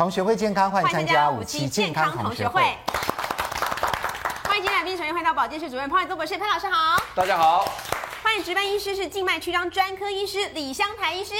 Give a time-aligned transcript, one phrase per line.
[0.00, 2.62] 同学会健康，欢迎参加五期健康同学会。
[4.44, 6.98] 欢迎今天来宾，首先欢迎到保健室主任潘伟宗博士，潘老师好。
[7.14, 7.70] 大家好。
[8.22, 11.34] 欢迎值班医师是静脉曲张专科医师李香台医师。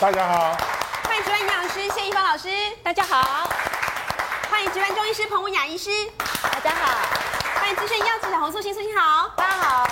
[0.00, 0.56] 大家好。
[1.02, 2.48] 欢迎值班营养师谢一芳老师，
[2.82, 3.50] 大家好。
[4.50, 6.96] 欢迎值班中医师彭文雅医师，大家好。
[7.60, 9.89] 欢迎资深医药记者洪素心，素心好，大家好。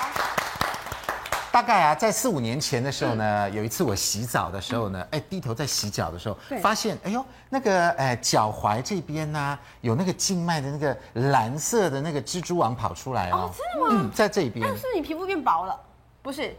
[1.50, 10.96] 大概啊，在四五年前的时候呢，有一次我洗澡的时候呢，哎，低头在洗脚的时候，发现，哎呦，那个哎脚踝这边呢，有那个静脉的那个
[11.30, 13.50] 蓝色的那个蜘蛛网跑出来哦。
[13.56, 14.02] 真的吗？
[14.04, 14.66] 嗯，在这边。
[14.68, 15.78] 但是你皮肤变薄了，
[16.22, 16.54] 不是？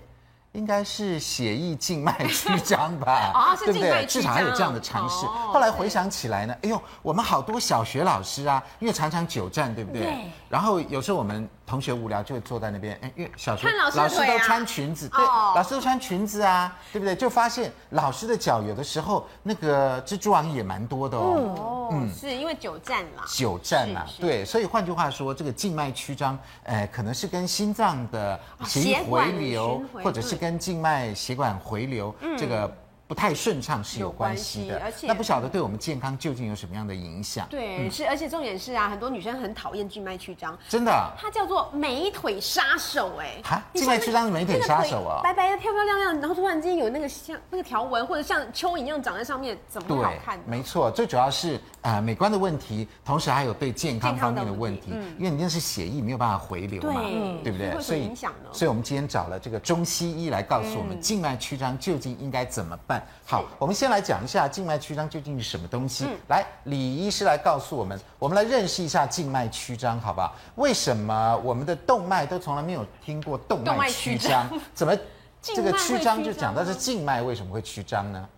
[0.53, 3.13] 应该是血液静脉曲张吧？
[3.34, 4.05] 啊，是静脉曲张，对不对？
[4.07, 5.26] 至少还有这样的尝试。
[5.27, 10.01] 后来回想起来呢，哎呦，我们好多小学老师啊，因为常常久站，对不对？
[10.01, 10.31] 对。
[10.49, 11.48] 然后有时候我们。
[11.70, 17.15] 同学无聊就会坐在那边，哎，因为小学老师都穿裙子，对，老师都穿裙子啊，对不对？
[17.15, 21.89] 就发现老师的脚有的时候那个蜘蛛网也蛮多的哦。
[21.91, 23.23] 嗯，是因为久站嘛。
[23.27, 32.76] 久站嘛，对，所以换句话说，这个静脉曲张，哎，可能是跟心脏的血液回流，或者是跟静脉血管回流这个。
[33.10, 37.48] 不太顺畅是有关系的，而且那不晓得对我们健康究竟有什么样的影响？
[37.49, 50.40] 对，嗯、是，而且重点是啊，很多女生很讨厌静脉曲张，真的、啊，它叫做美腿杀手哎，哈，静脉曲张是美腿杀手啊，白白的、漂漂亮亮，然后突然间有那个像那个条纹或者像蚯蚓一样长在上面，怎么会好看？
[50.46, 57.01] 没错，最主要是啊、呃，美观的问题，同时还有对健康方面的问题，问题嗯、因为你那是血液没有办法回流嘛，
[57.44, 57.82] 对，不对？
[57.82, 58.49] 所以影响呢。
[58.54, 62.98] 所以我们今天找了这个中西医来告诉我们静脉曲张究竟应该怎么办。
[63.25, 66.05] 好，我们先来讲一下静脉曲张究竟是什么东西。
[66.05, 70.35] 嗯、来，李医师来告诉我们，我们来认识一下静脉曲张，好不好？
[70.55, 74.50] 为什么我们的动脉都从来没有听过动脉曲张？
[74.73, 74.97] 怎么
[75.41, 78.29] 这个曲张就讲到是静脉为什么会曲张呢？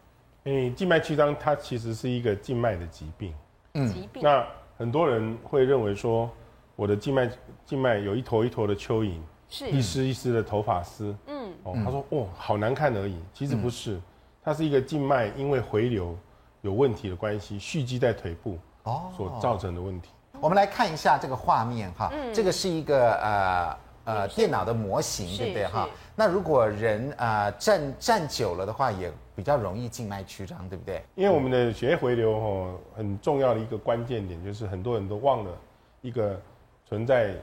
[0.44, 3.34] 诶，静脉曲张它其实是一个静脉的疾病。
[3.74, 4.22] 嗯，疾病。
[4.24, 4.46] 那
[4.78, 6.30] 很多人会认为说，
[6.76, 7.30] 我的静脉
[7.66, 9.20] 静脉有一坨一坨的蚯蚓，
[9.50, 11.16] 是一丝一丝的头发丝。
[11.28, 13.16] 嗯，哦，他说哦，好难看而已。
[13.34, 13.94] 其实不是。
[13.94, 14.04] 嗯
[14.44, 16.18] 它是一个静脉因为回流
[16.62, 20.10] 有问题的关系，蓄积在腿部哦所造成的问题。
[20.40, 25.88] 我们来看一下这个画面哈，嗯、这个是一个呃呃电脑的模型，是对不对哈？
[26.16, 31.04] 那如果人呃站站久了的话，也比较容易静脉曲张，对不对？
[31.14, 35.52] 因为我们的血液回流哦，很重要的一个关键点就是很多人都忘了
[36.02, 36.40] 一个
[36.88, 37.36] 存在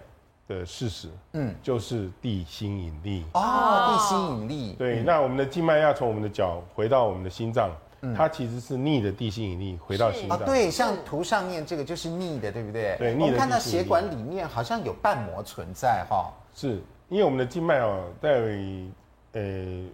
[0.48, 4.74] 的事实，嗯，就是地心引力哦，地心引力。
[4.78, 7.70] 对，那我们的静脉要从我们的脚回到我们的心脏，
[8.00, 10.38] 嗯它其实是逆的地心引力回到心脏。
[10.46, 12.96] 对，像图上面这个就是逆的，对不对？
[12.98, 13.24] 对，逆的。
[13.26, 16.32] 我们看到血管里面好像有瓣膜存在哈。
[16.54, 18.30] 是因为我们的静脉哦，在
[19.32, 19.42] 呃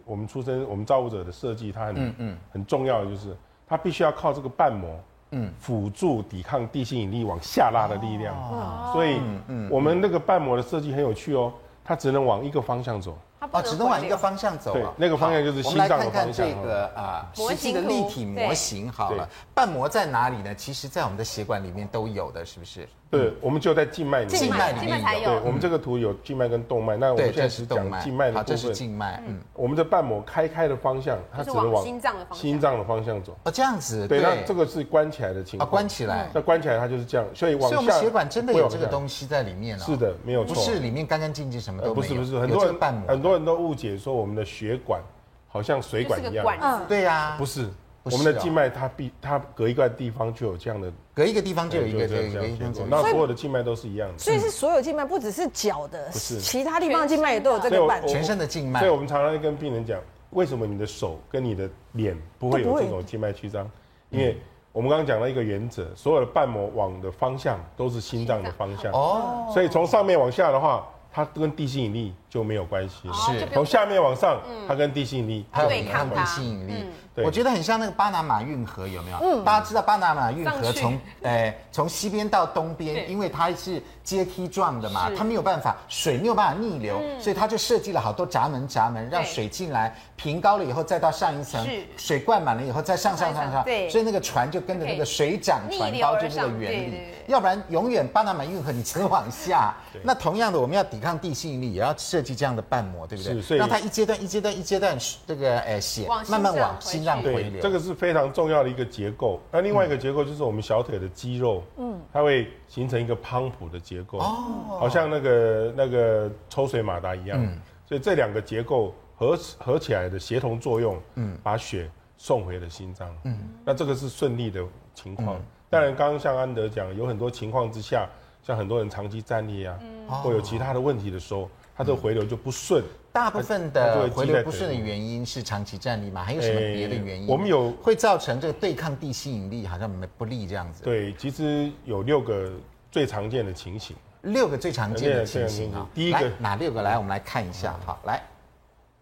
[0.04, 4.96] 我们出生我们造物者的设计，它很嗯嗯很重要的就是它必须要靠这个瓣膜。
[5.34, 11.52] 嗯，辅助抵抗地心引力往下拉的力量，哦、所以，嗯，我们那个瓣膜的设计很有趣哦，
[11.84, 13.18] 它只能往一个方向走。
[13.50, 14.72] 哦，只能往一个方向走。
[14.72, 16.48] 对，那个方向就是心脏的方向。
[16.48, 19.28] 我们来看看这个啊，实际的立体模型好了。
[19.52, 20.54] 瓣膜在哪里呢？
[20.54, 22.88] 其实，在我们的血管里面都有的，是不是？
[23.16, 24.40] 对，我们就在静脉里面。
[24.40, 25.30] 静脉里面有。
[25.30, 26.96] 对，我们这个图有静脉跟动脉。
[26.96, 28.42] 那我们现在是讲静脉的部分。
[28.42, 29.22] 好，这是静脉。
[29.26, 32.38] 嗯，我们的瓣膜开开的方向，它只能往心脏的方向。
[32.38, 33.36] 心脏的方向走。
[33.44, 34.08] 哦，这样子。
[34.08, 35.68] 对，那这个是关起来的情况。
[35.68, 36.30] 啊，关起来。
[36.32, 37.26] 那关起来，它就是这样。
[37.34, 37.76] 所以往下。
[37.76, 39.84] 所以我们血管真的有这个东西在里面了。
[39.84, 40.54] 是的，没有错。
[40.54, 41.94] 不是里面干干净净，什么都没有。
[41.94, 42.74] 不是不是，很多人
[43.06, 44.14] 很多人都误解说。
[44.14, 45.02] 我们的血管
[45.48, 47.68] 好像水管一样，嗯，对呀，不是，
[48.04, 58.80] 我们的静脉它必它隔一个地方就有这样的，隔一个地方就有一个这样那所有的静脉都是一样的，所以是所有静脉不只是脚的，不是，其他地方静脉也都有这个瓣，全身的静脉。
[58.80, 63.70] 所以我们常常跟病人讲，为什么你的手跟你的脸不会有这种静脉曲张？
[64.10, 64.36] 因为
[64.72, 68.92] 我们刚刚讲了一个原则，所有的瓣膜往的方向都是心脏的方向。
[68.92, 70.86] 哦，所以从上面往下的话。
[71.16, 73.46] 它跟地心引力就没有关系，是。
[73.54, 76.72] 从下面往上，它跟地心引力对抗地心引力。
[77.18, 79.18] 我觉得很像那个巴拿马运河，有没有？
[79.22, 79.44] 嗯。
[79.44, 91.64] 大家知道巴拿马运河从诶从西边到东边，因为它是阶梯状的嘛，它没有办法水没有办法逆流，所以它就设计了好多闸门闸门，让水进来，平高了以后再到上一层，
[91.96, 99.72] 水灌满了以后再上上上上，所以那个船就跟着那个水涨船高就这个原理，要不然永远巴拿马运河你只能往下。
[100.02, 103.60] 那同样的，我们要抵抗地心引力，也要设计这样的瓣膜，对不对所以？
[103.60, 107.04] 让它一阶段一阶段一阶段这个诶血慢慢往心。
[107.04, 109.38] 脏回流，这个是非常重要的一个结构。
[109.52, 117.38] 那另外一个结构就是我们小腿的肌肉，嗯，它会形成一个泵浦的结构，哦，好像那个那个抽水马达一样。
[117.38, 123.14] 嗯，所以这两个结构合合起来的协同作用，嗯，把血送回了心脏。
[123.24, 125.38] 嗯，那这个是顺利的情况。
[125.68, 128.08] 当然，刚刚像安德讲，有很多情况之下，
[128.42, 129.78] 像很多人长期站立啊，
[130.22, 132.82] 或有其他的问题的时候，他这个回流就不顺。
[133.12, 136.24] 大部分的回流不顺的原因是长期站立吗？
[136.24, 137.28] 还有什么别的原因？
[137.28, 140.82] 我们有会造成这个对抗地吸引力好像没不利这样子。
[140.82, 142.50] 对，其实有六个
[142.90, 143.94] 最常见的情形。
[144.22, 146.82] 六个最常见的情形啊，第一个哪六个？
[146.82, 147.78] 来，我们来看一下。
[147.84, 148.20] 好，来，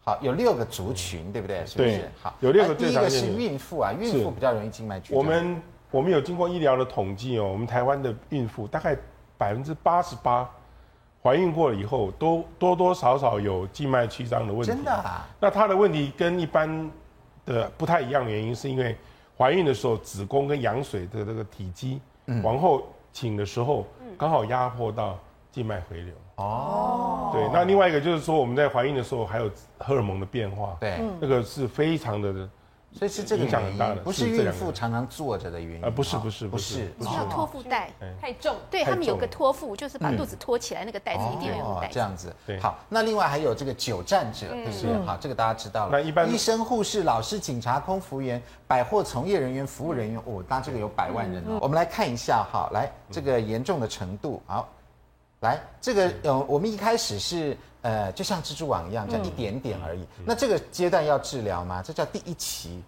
[0.05, 1.65] 好，有六个族群，对不对？
[1.65, 2.11] 是不是？
[2.21, 3.29] 好，有六个最常见的。
[3.29, 5.19] 第一个是孕妇啊，孕妇比较容易静脉曲张。
[5.19, 8.95] 我们我们有经过医疗的统计哦，我们台湾的孕妇大概
[9.39, 10.51] 百分之八十八。
[11.23, 14.67] 怀孕过了以后，都多多少少有静脉曲张的问题。
[14.67, 15.29] 真的啊？
[15.39, 16.91] 那她的问题跟一般
[17.47, 18.97] 的不太一样的原因，是因为
[19.39, 22.01] 怀孕的时候子宫跟羊水的这个体积
[22.43, 22.83] 往后
[23.13, 23.87] 倾的时候，
[24.19, 25.19] 刚好压迫到
[25.51, 26.15] 静脉回流。
[26.37, 27.31] 哦。
[27.33, 30.77] 对，那另外一个就是说，我们在怀孕的时候还有荷尔蒙的变化。
[30.81, 30.99] 对。
[31.21, 32.49] 那个是非常的。
[32.94, 35.85] 所以是这个影响很大的，不是孕妇常常坐着的原因。
[35.85, 37.91] 啊，不是不是不是，不是托腹带
[38.21, 38.55] 太重。
[38.71, 41.89] 对他们有个托腹，就是把肚子托起来，那个带子一定要用带。
[41.89, 42.33] 这样子。
[42.61, 45.06] 好，那另外还有这个久站者，对不对？
[45.06, 45.93] 好，这个大家知道了。
[45.93, 51.59] 那一般医生、护士、老师、警察、空服员、百货从业人员、服务人员，哦，那这个有百万人哦。
[51.62, 54.43] 我们来看一下哈，来这个严重的程度。
[54.47, 54.69] 好，
[55.41, 60.06] 来这个呃，我们一开始是呃，就像蜘蛛网一样，这样一点点而已。
[60.25, 61.82] 那这个阶段要治疗吗？
[61.84, 62.82] 这叫第一期。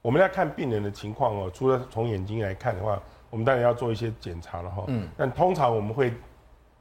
[0.00, 2.98] 我们要看病人的情况哦，除了从眼睛来看的话，
[3.28, 4.84] 我们当然要做一些检查了哈。
[4.86, 5.08] 嗯。
[5.16, 6.14] 但通常我们会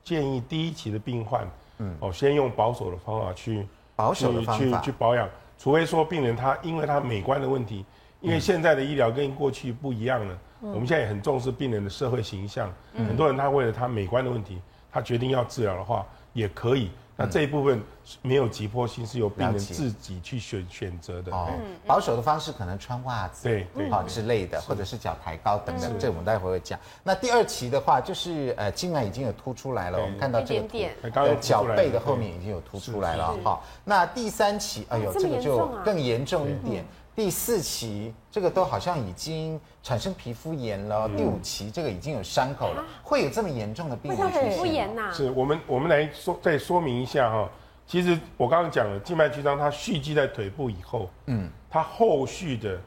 [0.04, 1.46] 建议第一期的病患，
[1.80, 5.28] 嗯，哦，先用保守的方法去保守的方法去去保养，
[5.58, 7.84] 除非说病人他因为他美观的问题，
[8.22, 14.62] 因为现在的医疗跟过去不一样了，嗯，我们现在也很重视病人的社会形象，嗯，很多人他为了他美观的问题，
[14.92, 16.92] 他决定要治疗的话，也可以。
[17.18, 17.82] 那这一部分
[18.22, 21.32] 没有急迫性，是由病人自己去选选择的。
[21.32, 21.50] 哦，
[21.86, 26.80] 保守的方式可能穿袜子，对对，好之类的，或者是脚抬高等等，这我们待会会讲。
[27.04, 33.36] 那第二期的话，就是呃静脉已经有凸出来了，我们看到这个图，脚背的后面已经有凸出来了。
[33.44, 36.86] 好，那第三期，哎呦，这个就更严重一点。
[37.16, 45.10] 第四期这个都好像已经产生皮肤炎了，第五期这个已经有伤口了，会有这么严重的病人皮肤炎呐？
[45.14, 47.50] 是我们我们来说再说明一下哈，
[47.86, 52.78] 其实我刚刚讲了静脉曲张，它蓄积在腿部以后，嗯，它后续的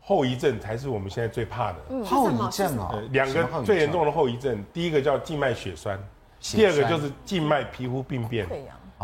[0.00, 2.06] 后遗症才是我们现在最怕的。
[2.06, 6.02] 后遗症啊，两个最严重的后遗症，第一个叫静脉血栓，
[6.40, 8.48] 第二个就是静脉皮肤病变。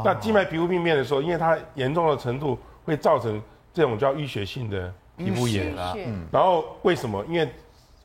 [0.02, 3.42] 那静脉皮肤病变的时候，因为它严重的程度会造成。
[3.74, 4.92] 这种叫淤血性的
[5.24, 7.24] 皮肤炎啊，嗯，然后为什么？
[7.26, 7.48] 因为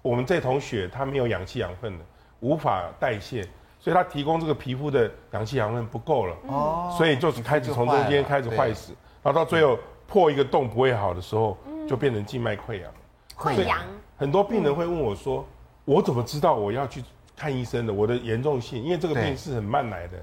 [0.02, 2.06] 我们这桶血它没有氧气养分的，
[2.40, 3.42] 无法代谢，
[3.80, 8.94] 所以它提供这个皮肤的氧气养分不够了，哦，所以就是开始从中间开始坏死，
[9.24, 9.78] 然后到最后
[10.08, 12.92] 破一个洞不会好的时候，就变成静脉溃疡。
[13.38, 13.80] 溃疡。
[14.18, 15.46] 很多病人会问我说
[15.86, 17.04] ：“我怎么知道我要去
[17.36, 17.94] 看医生的？
[17.94, 20.18] 我的严重性，因为这个病是很慢来的。”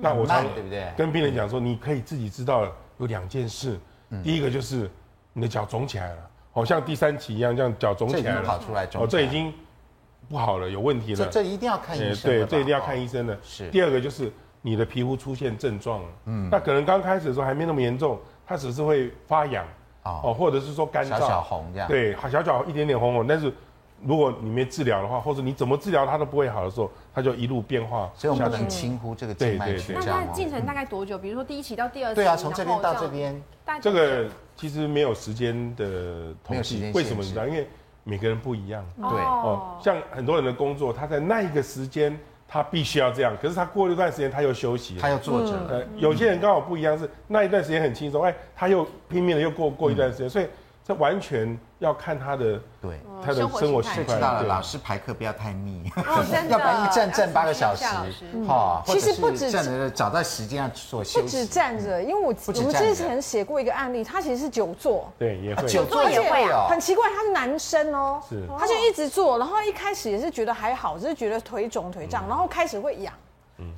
[0.00, 0.90] 那我常对不对？
[0.96, 2.66] 跟病人讲说：“你可以自己知道
[2.98, 3.78] 有两件事。”
[4.22, 4.88] 第一个就是
[5.32, 9.52] 你的脚肿起来了，好像第三期一样，这样脚肿起来了，跑出来肿，哦，这已经
[10.28, 11.16] 不好了，有问题了。
[11.16, 12.30] 这这一定要看医生。
[12.30, 13.36] 对，这一定要看医生的。
[13.42, 13.68] 是。
[13.70, 19.66] 第二个就是你的皮肤出现症状了，嗯，那可能刚开始的时候还没那么严重，它只是会发痒，
[20.04, 21.88] 哦，或者是说干燥，小小红这样。
[21.88, 23.52] 对，小小一点点红红，但是。
[24.02, 28.10] 如果你没治疗的话，或者你怎么治疗它都不会好的时候，它就一路变化。
[28.14, 30.04] 所以我们不能轻忽这个静脉曲张。
[30.04, 31.16] 那它进程大概多久？
[31.16, 32.16] 比如说第一期到第二期。
[32.16, 33.42] 对啊，从这边到这边。
[33.80, 36.90] 这个其实没有时间的统计。
[36.94, 37.46] 为什么你知道？
[37.46, 37.66] 因为
[38.02, 38.84] 每个人不一样。
[38.96, 45.52] 对哦，像很多人的工作，他在那一个时间他必须要这样，可是他过了一段时间他又休息，他又坐着。
[45.68, 50.46] 呃，有些人刚好不一样，是那一段时间很轻松，哎，他又拼命的又过过一段时间，所以。
[50.86, 53.00] 这完全要看他的对。
[53.24, 54.18] 他的生活习惯。
[54.18, 57.86] 知道了，老师排课不要太密，要不然一站站八个小时，
[58.46, 58.82] 哈。
[58.86, 61.22] 其实不止站着，找到时间要做休息。
[61.22, 65.66] 不止站着，因为我我们之前写过一个案例，他其实是久坐，对，也会。
[65.66, 66.66] 久坐也会哦。
[66.68, 73.12] 很奇怪，他是男生哦，是，他就一直坐，然后一开始也是觉得还好，只是觉得腿肿腿胀，然后开始会痒。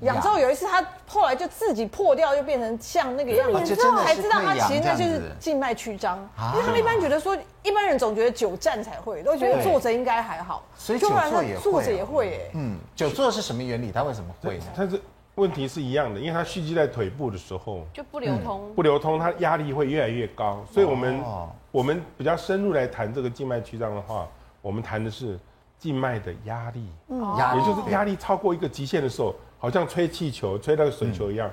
[0.00, 6.18] 痒之后有一次，他后来就自己破掉，就变成像那个样子，之后才知道他其实那就是静脉曲张。
[6.54, 12.50] 因为他们一般觉得说，一般人总觉得久站才会，都觉得坐着应该还好，所以久坐也坐着也会哎。
[12.54, 13.92] 嗯，久坐是什么原理？
[13.92, 14.64] 他为什么会呢？
[14.74, 14.98] 它是
[15.34, 20.64] 问题是一样的，因为它蓄积在腿部的时候就不流通，不流通，它压力会越来越高。
[20.72, 21.22] 所以我们
[21.70, 24.26] 我们比较深入来谈这个静脉曲张的话，
[24.62, 25.38] 我们谈的是
[25.78, 29.34] 静脉的压力，也就是压力超过一个极限的时候。
[29.58, 31.50] 好像吹气球，吹那个水球一样，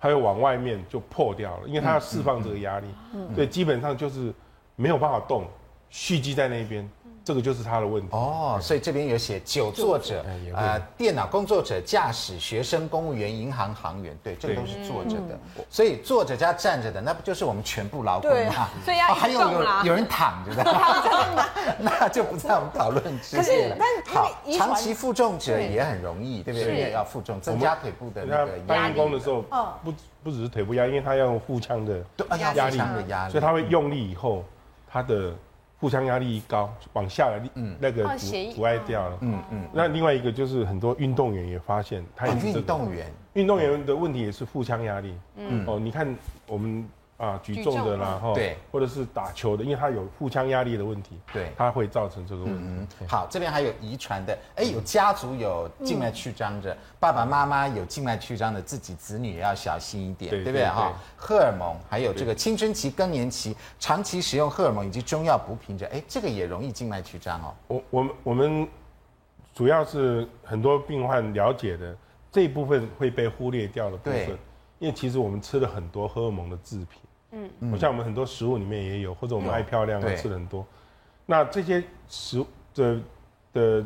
[0.00, 2.86] 它会往外面就破掉了，因为它要释放这个压力。
[3.34, 4.32] 所以，基本上就是
[4.76, 5.46] 没有办法动，
[5.90, 6.88] 蓄积在那边，
[7.26, 8.08] 这个就是他的问题。
[8.12, 15.36] 哦，所以这边有写久坐者，呃，电脑工作者、驾驶、学生、公务员、银行行员，对，这个都是坐着的。
[15.68, 18.68] 所以坐着加站着的，那不就是我们全部劳工吗？
[18.84, 20.64] 所以要还有有有人躺着的，
[21.82, 23.76] 那就不在我们讨论之列了。
[24.06, 26.78] 好，长期负重者也很容易，对不对？
[26.78, 28.62] 因为要负重，增加腿部的那个压力。
[28.68, 29.42] 办公的时候，
[29.82, 29.92] 不
[30.22, 32.00] 不只是腿部压，因为他要用腹腔的
[32.54, 34.44] 压力，所以他会用力以后，
[34.88, 35.34] 他的。
[35.78, 39.18] 腹腔压力一高，往下的嗯，那个阻阻碍掉了。
[39.20, 39.68] 嗯嗯。
[39.72, 45.14] 那另外一个就是很多运动员也发现，他也是运动员，运动员的问题也是腹腔压力。
[45.36, 46.16] 嗯哦，你看
[46.46, 46.86] 我们。
[47.16, 52.60] 啊，举重的啦，哈，对，或者是打球的，因为他有腹腔压力的问题，对，他会造成这个问题。
[53.00, 60.92] 嗯，好，这边还有遗传的，哎，有家族有静脉曲张的，爸爸妈妈有静脉曲张的，自己子女也要小心一点，对不对哈？
[61.16, 67.54] 荷尔蒙，还有这个青春期、更年期，长期使用荷尔蒙以及中药补品者，哎，这个也容易静脉曲张哦。
[67.68, 68.68] 我我们我们
[69.54, 71.96] 主要是很多病患了解的
[72.30, 74.36] 这一部分会被忽略掉的部分，
[74.78, 77.00] 因为其实我们吃了很多荷尔蒙的制品。
[77.60, 80.64] 嗯，像我们很多食物里面也有，或者我们爱漂亮啊，吃的很多。
[81.24, 83.00] 那这些食物的
[83.52, 83.84] 的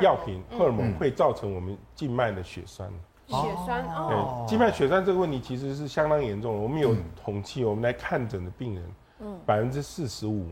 [0.00, 2.90] 药品荷尔蒙会造成我们静脉的血栓。
[3.26, 4.44] 血栓哦。
[4.44, 6.60] 对，静脉血栓这个问题其实是相当严重的。
[6.60, 8.84] 我们有统计，我们来看诊的病人，
[9.20, 10.48] 嗯，百分之四十五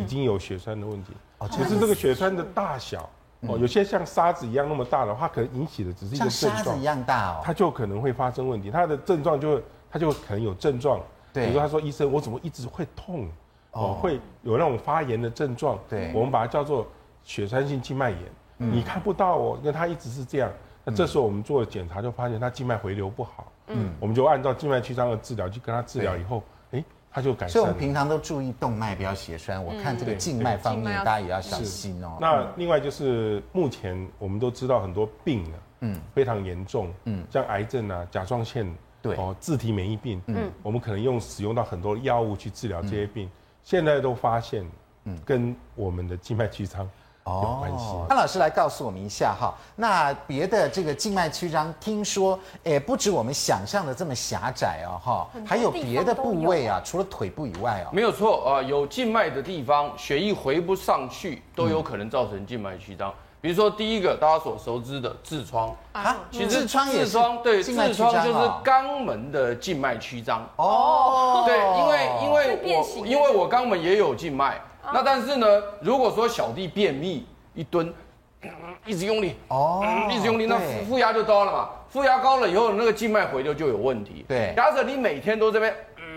[0.00, 1.12] 已经有血栓的问题。
[1.38, 3.08] 哦，其实这个血栓的大小，
[3.40, 6.56] 哦，有些像沙子一样那么大的话，可能引起的只是一个症状。
[6.56, 7.40] 像沙子一样大哦。
[7.44, 11.00] 它就可能会发生问题，它的症状就它就可能有症状。
[11.42, 13.28] 比如说，他说：“医生，我怎么一直会痛？
[13.72, 15.76] 哦，会有那种发炎的症状。
[15.88, 16.86] 对，我们把它叫做
[17.24, 18.20] 血栓性静脉炎。
[18.56, 20.48] 你看不到哦，因为他一直是这样。
[20.84, 23.52] 那这时候我们做了检查，就发现他静脉回流不好。
[23.66, 27.54] 嗯，我们就按照静脉曲张的治疗去跟他治疗，以后，哎，他就改善。
[27.54, 29.62] 所以，我们平常都注意动脉不要血栓。
[29.64, 32.16] 我看这个静脉方面，大家也要小心哦。
[32.20, 38.64] 那另外就是目前我们都知道很多病啊，嗯，非常严重，嗯，像癌症啊、甲状腺。”
[39.04, 39.16] 对。
[39.16, 43.30] 哦，自体免疫病，嗯，我们可能用使用到很多药物去治疗这些病，嗯、
[43.62, 44.66] 现在都发现，
[45.04, 46.88] 嗯，跟我们的静脉曲张
[47.26, 47.84] 有关系。
[48.08, 63.10] 潘老师来告诉我们一下哈，那别的这个静脉曲张，听说也不止我们想象的这么狭窄哦，哈，还有别的部位啊，除了腿部以外哦，没有错啊，有静脉的地方，血液回不上去，都有可能造成静脉曲张。
[63.10, 70.48] 嗯比如说，第一个大家所熟知的痔疮啊，其实痔疮也是对，痔疮就是肛门的静脉曲张。
[70.56, 71.44] 哦。
[71.44, 74.58] 对，因为因为我因为我肛门也有静脉，
[74.94, 75.46] 那但是呢，
[75.82, 77.92] 如果说小弟便秘一蹲，
[78.86, 80.58] 一直用力哦，一直用力，那
[80.88, 84.24] 负压就高了嘛，负压高了以后，那个静脉回流就有问题。
[84.26, 85.76] 对，假设你每天都这边。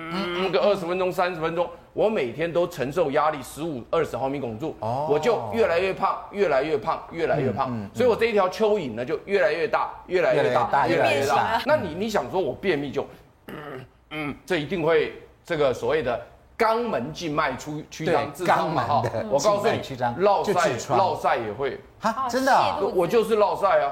[0.10, 11.60] 嗯，个二十分钟、三十分钟，我每天都承受压力十五、二十毫米汞柱，哦，我就越来越胖，越来越胖，越来越胖，所以我这一条蚯蚓呢就越来越大，越来越大，越来越大。
[11.66, 13.04] 那你你想说我便秘就，
[14.12, 16.22] 嗯，这一定会这个所谓的
[16.56, 19.82] 肛门静脉出曲张，肛门的，我告诉你，
[20.18, 23.92] 落晒落晒也会，哈，真的，我就是落晒啊，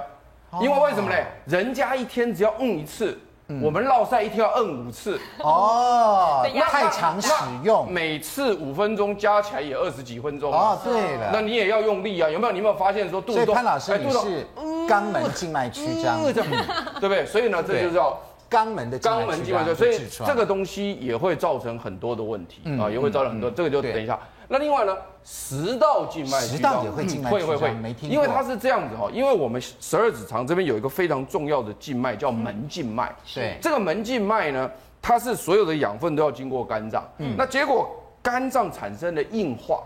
[0.61, 1.15] 因为为什么呢？
[1.47, 3.17] 人家一天只要嗯一次。
[3.61, 7.31] 我们绕赛一天要摁五次哦，太常使
[7.63, 10.79] 用，每次五分钟加起来也二十几分钟哦。
[10.83, 12.51] 对了，那你也要用力啊，有没有？
[12.51, 13.33] 你有没有发现说肚子？
[13.33, 14.47] 所以潘老师你是
[14.87, 17.25] 肛门静脉曲张，对不对？
[17.25, 23.51] 所以呢，这就叫肛门的肛门静脉曲张，所以这个东西也会造成很多的问题啊，也会造成很多。
[23.51, 24.19] 这个就等一下。
[24.47, 28.15] 那另外呢，食道静脉曲张也会静脉会会会，没听过。
[28.15, 33.13] 因为它是这样子哈，因为我们十二指肠这边有一个非常重要的静脉叫门静脉。
[33.33, 34.69] 对，这个门静脉呢，
[35.01, 37.03] 它是所有的养分都要经过肝脏。
[37.17, 37.89] 嗯，那结果
[38.21, 39.83] 肝脏产生了硬化，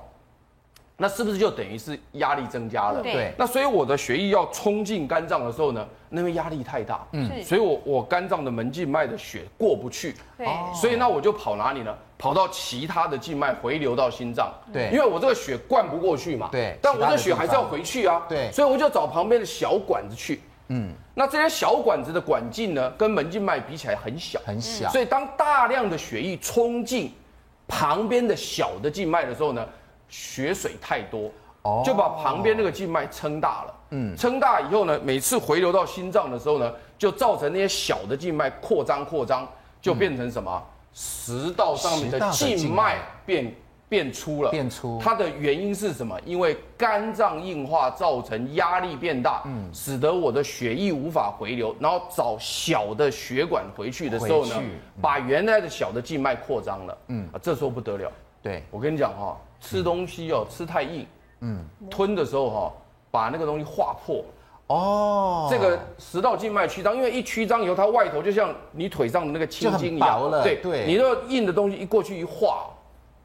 [0.99, 3.01] 那是不是就等于是压力增加了？
[3.01, 3.33] 对。
[3.37, 7.03] 那所以我的血液要冲进肝脏的时候呢，那边压力太大。
[7.13, 7.43] 嗯。
[7.43, 10.15] 所以我我肝脏的门静脉的血过不去。
[10.37, 10.45] 对。
[10.75, 11.95] 所以那我就跑哪里呢？
[12.19, 27.13] 跑到其他的静脉回流到心脏，对，因为我这个血灌不过去嘛，对，但我的血还是要回去啊，对，所以我就找旁边的小管子去，嗯，那这些小管子的管径呢，跟门静脉比起来很小，很小，所以当大量的血液冲进
[27.69, 29.65] 旁边的小的静脉的时候呢，
[30.09, 39.47] 血水太多，哦，就把旁边那个静脉撑大了，嗯，撑大以后呢，每次回流到心脏的时候呢，就造成那些小的静脉扩张扩张，
[39.81, 40.61] 就变成什么？
[40.91, 42.97] 食道上面的静脉。
[43.25, 43.55] 变
[43.87, 46.15] 变粗了，变粗，它的原因是什么？
[46.23, 54.55] 因为肝脏硬化造成压力变大，嗯，使得我的血液无法回流，然后找小的血管回去的时候呢，
[55.01, 57.27] 把原来的小的静脉扩张了，嗯。
[57.31, 58.11] 啊，这时候不得了，
[58.43, 58.63] 对。
[58.69, 61.05] 我跟你讲哈，吃东西哦，吃太硬，
[61.41, 62.73] 嗯，吞的时候哈，
[63.11, 64.23] 把那个东西划破。
[64.67, 72.67] 哦，这个食道静脉曲张，因为一曲张以后，它外头就像你腿上的那个青筋一样，了对对，你那硬的东西一过去一划，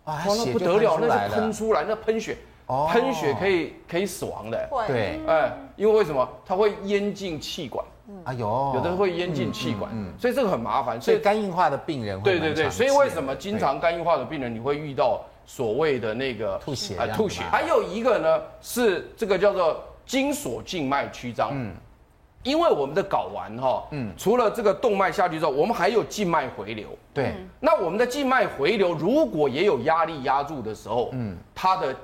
[0.05, 2.39] 哇，那不得了，那是喷出来，那喷血，
[2.91, 6.27] 喷血可以可以死亡的，对，哎，因为为什么？
[6.47, 7.85] 它会淹进气管，
[8.25, 19.83] 哎呦，有的人会淹进气管，所以这个很麻烦，所以肝硬化的病人，对对对，所以为什么经常肝硬化的病人你会遇到所谓的那个吐血啊，吐血，还有一个呢是这个叫做。
[20.07, 21.73] 精索静脉曲张，嗯，
[22.43, 31.97] 因为我们的睾丸哈，嗯，除了这个动脉下去之后，我们还有静脉回流，对，那我们的静脉回流如果也有压力压住的时候，嗯，它的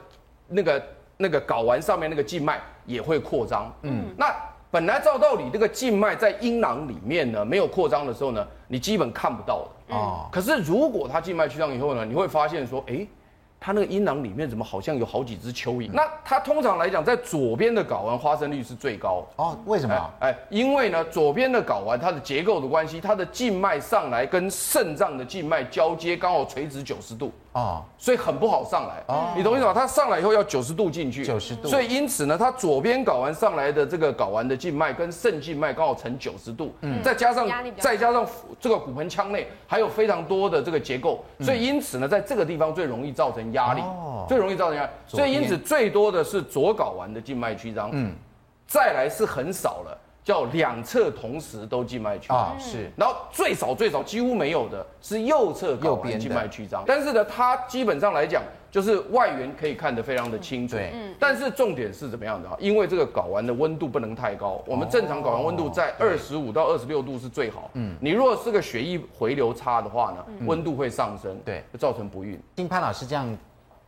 [0.48, 0.82] 那个
[1.18, 4.34] 那个睾丸上面那个静脉也会扩张，嗯，那
[4.70, 13.06] 本来照道理这个静脉在阴囊里面呢没有扩张的时候呢，你基本看不到的，哦，可是如果它静脉曲张以后呢，你会发现说，哎。
[13.60, 15.90] 它那个阴囊里面怎么好像有好几只蚯蚓？
[15.92, 19.56] 那它通常来讲，在左边的睾丸发生率是最高哦。
[19.66, 20.10] 为什么？
[20.20, 27.30] 哎，因为呢，左边的睾丸它的结构的关系，它的静脉上来跟肾脏的静脉交接，刚好垂直九十度。
[27.52, 29.02] 哦，所以很不好上来。
[29.08, 29.72] 哦，你懂意思吗？
[29.74, 31.24] 它上来以后要九十度进去。
[31.24, 31.68] 九十度。
[31.68, 36.72] 所以因此呢，它左边睾丸上来的这个睾丸的静脉跟肾静脉刚好成九十度。
[36.82, 37.02] 嗯。
[37.02, 38.24] 再加上再加上
[38.60, 43.80] 这个骨盆腔内还有非常多的这个结构，所以因此呢，在这个地方最容易造成压力。
[43.80, 44.24] 哦。
[44.28, 44.90] 最容易造成压力。
[45.08, 47.90] 所以因此最多的是左睾丸的静脉曲张。
[47.92, 48.14] 嗯。
[48.66, 49.98] 再来是很少了。
[50.22, 52.36] 叫两侧同时都静脉曲张。
[52.38, 62.56] 啊，是，然后最少最少几乎没有的是右侧睾丸静脉曲张，但是呢，它基本上来讲就是外缘可以看得非常的清楚，嗯，但是重点是怎么样的啊？
[62.60, 72.40] 因为这个睾丸的温度不能太高，我们正常睾丸温度在二十五到二十六度是最好，嗯，你如果是个血液回流差的话呢，温度会上升，对，会造成不孕。
[72.54, 73.36] 听潘老师这样。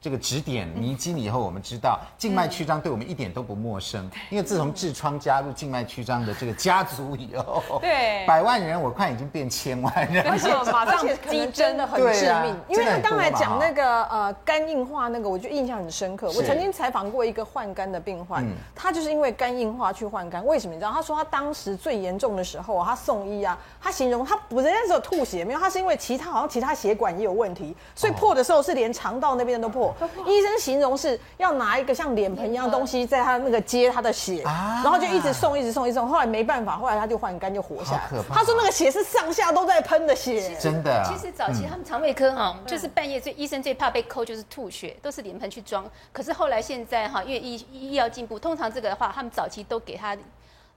[0.03, 12.57] 这个指点迷津以后，我们知道静脉曲张对我们一点都不陌生，因为自从痔疮加入静脉曲张的这个家族以后，对，百万人我看已经变千万人，而且马上激增的很致命。
[12.69, 16.27] 因为他刚才讲那个呃肝硬化那个，我就印象很深刻。
[16.35, 20.45] 我曾经采访过一个换肝的病患，他就是因为肝硬化去换肝。
[20.45, 20.91] 为什么你知道？
[20.91, 29.91] 他说他当时最严重的时候，他送医啊，他形容他不是那时候吐血，没有，他是因为其他好像其他血管也有问题，所以破的时候是连肠道那边都破。
[30.26, 36.09] 医生形容是要拿一个像脸盆一样东西在他那个接他的血，然后就一直送，一直送，一直送。
[36.09, 38.02] 后来没办法，后来他就换肝就活下来。
[38.33, 41.05] 他说那个血是上下都在喷的血，真的。
[41.05, 45.85] 其实早期他们肠胃科哈，就是半夜最医生最怕被抠就是吐血，都是脸盆去装。
[46.12, 50.16] 可是后来现在哈，因为医医药进步，通常这个的话，他们早期都给他。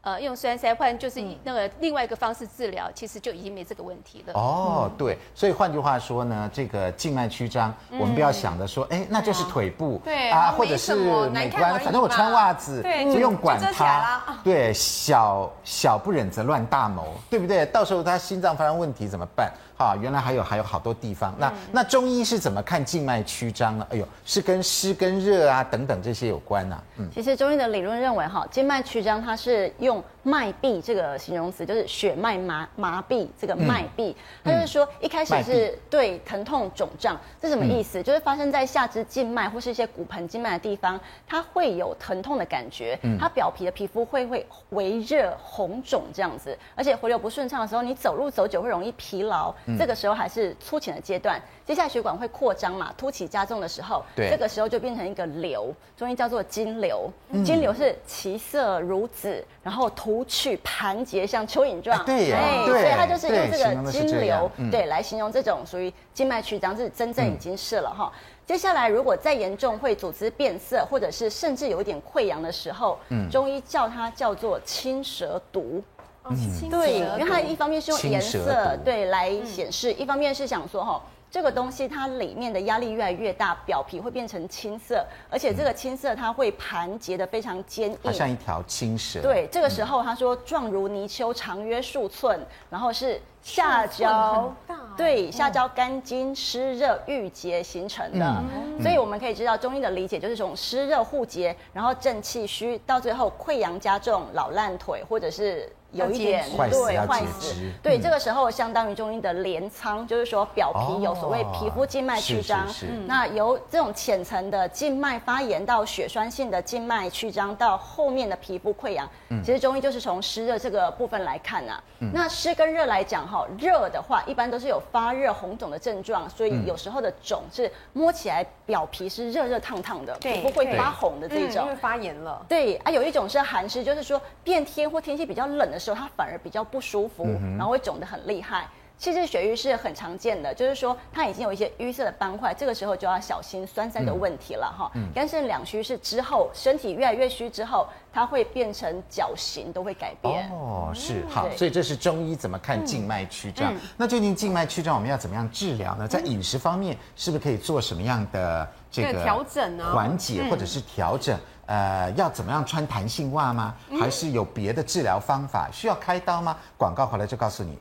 [0.05, 4.33] 呃，用栓塞换就是以那个另外一个方式治疗，嗯、其实就已经没这个问题了。
[4.35, 10.93] 哦，对，所以换句话说呢，这个静脉曲张，嗯、我们不要想着说，哎、欸，那就是腿部，对啊，或者是
[11.31, 14.21] 美观，反正我穿袜子，对，不用管它。
[14.43, 17.65] 对，小小不忍则乱大谋，对不对？
[17.65, 19.51] 到时候他心脏发生问题怎么办？
[19.77, 21.35] 好，原来还有还有好多地方。
[21.37, 23.85] 那那中医是怎么看静脉曲张呢？
[23.89, 26.83] 哎呦，是跟湿跟热啊等等这些有关啊。
[26.97, 34.15] 嗯，其实中医的理论认为，哈，静脉曲张它是用脉闭这个形容词，就是血脉麻麻痹这个脉闭。
[34.43, 38.01] 它就是说一开始是对疼痛肿胀，这什么意思？
[38.01, 42.99] 就是发生在下肢静脉或是一些骨盆静脉的地方，它会有疼痛的感觉。
[43.19, 49.53] 它表皮的皮肤会会微热红肿这样子，而且回流不顺畅的时候，你走路走久会容易疲劳。
[49.77, 57.11] 这个时候还是粗浅的阶段，接下来血管会扩张嘛，凸起加重的时候，对，这个时候就变成一个瘤，中医叫做金瘤。
[57.29, 62.31] 嗯、经瘤是其色如紫，然后突起盘结像蚯蚓状，哎、对，
[62.67, 68.11] 对，所以它就是用这个经瘤，对，对，来形容这种属于静脉曲张，是真正已经是了哈。
[68.13, 75.83] 嗯、接下来如果再严重，会组织变色，或者是甚至有一点溃疡的时候，嗯，中医叫它叫做青蛇毒。
[76.29, 81.01] 嗯，对，因为它一方面是用颜色对来显示，一方面是想说哈，
[81.35, 89.21] 这个东西它里面的压力越来越大，表皮会变成青色，而且这个青色它会盘结的非常坚硬，它像一条青蛇。
[89.21, 94.49] 对，这个时候他说状如泥鳅，长约数寸，然后是下焦，
[94.95, 98.43] 对，下焦肝经湿热郁结形成的，
[98.81, 105.69] 所以我们可以知道中医的理解就是从湿热互结，然后正气虚，到最后溃疡加重，老烂腿或者是。
[105.95, 112.67] 有一点坏死坏死，对，这个时候相当于中医的镰仓，就是说表皮有所谓皮肤静脉曲张，
[113.07, 119.09] 那由这种浅层的静脉发炎到血栓性的静脉曲张到后面的皮肤溃疡，
[119.43, 121.81] 其实中医就是从湿热这个部分来看啊。
[122.13, 132.45] 那湿跟热来讲哈，热的话一般都是有发热红肿的症状，所以有时候的肿是摸起来表皮是热热烫烫的，皮肤会发红的这种，因为发炎了。
[132.49, 137.25] 对啊，有一种是寒湿，就是说变天或天气比较冷的时候，它反而比较不舒服，
[137.57, 138.67] 然后会肿得很厉害。
[138.97, 144.89] 其实血瘀是很常见的，就是说它已经有一些淤塞的斑块，这个时候就要小心栓塞的问题了哈。
[144.95, 150.49] 嗯肝肾两虚是之后，身体越来越虚之后，它会变成脚型都会改变。
[150.49, 153.73] 哦，是好，所以这是中医怎么看静脉曲张。
[153.97, 156.07] 那究竟静脉曲张我们要怎么样治疗呢？
[156.07, 159.91] 在饮食方面是不是可以做什么样的这个调整呢？
[159.93, 161.37] 缓解或者是调整？
[161.65, 163.73] 呃，要怎么样穿弹性袜吗？
[163.99, 165.69] 还是有别的治疗方法？
[165.71, 166.55] 需要开刀吗？
[166.77, 167.77] 广告回来就告诉你。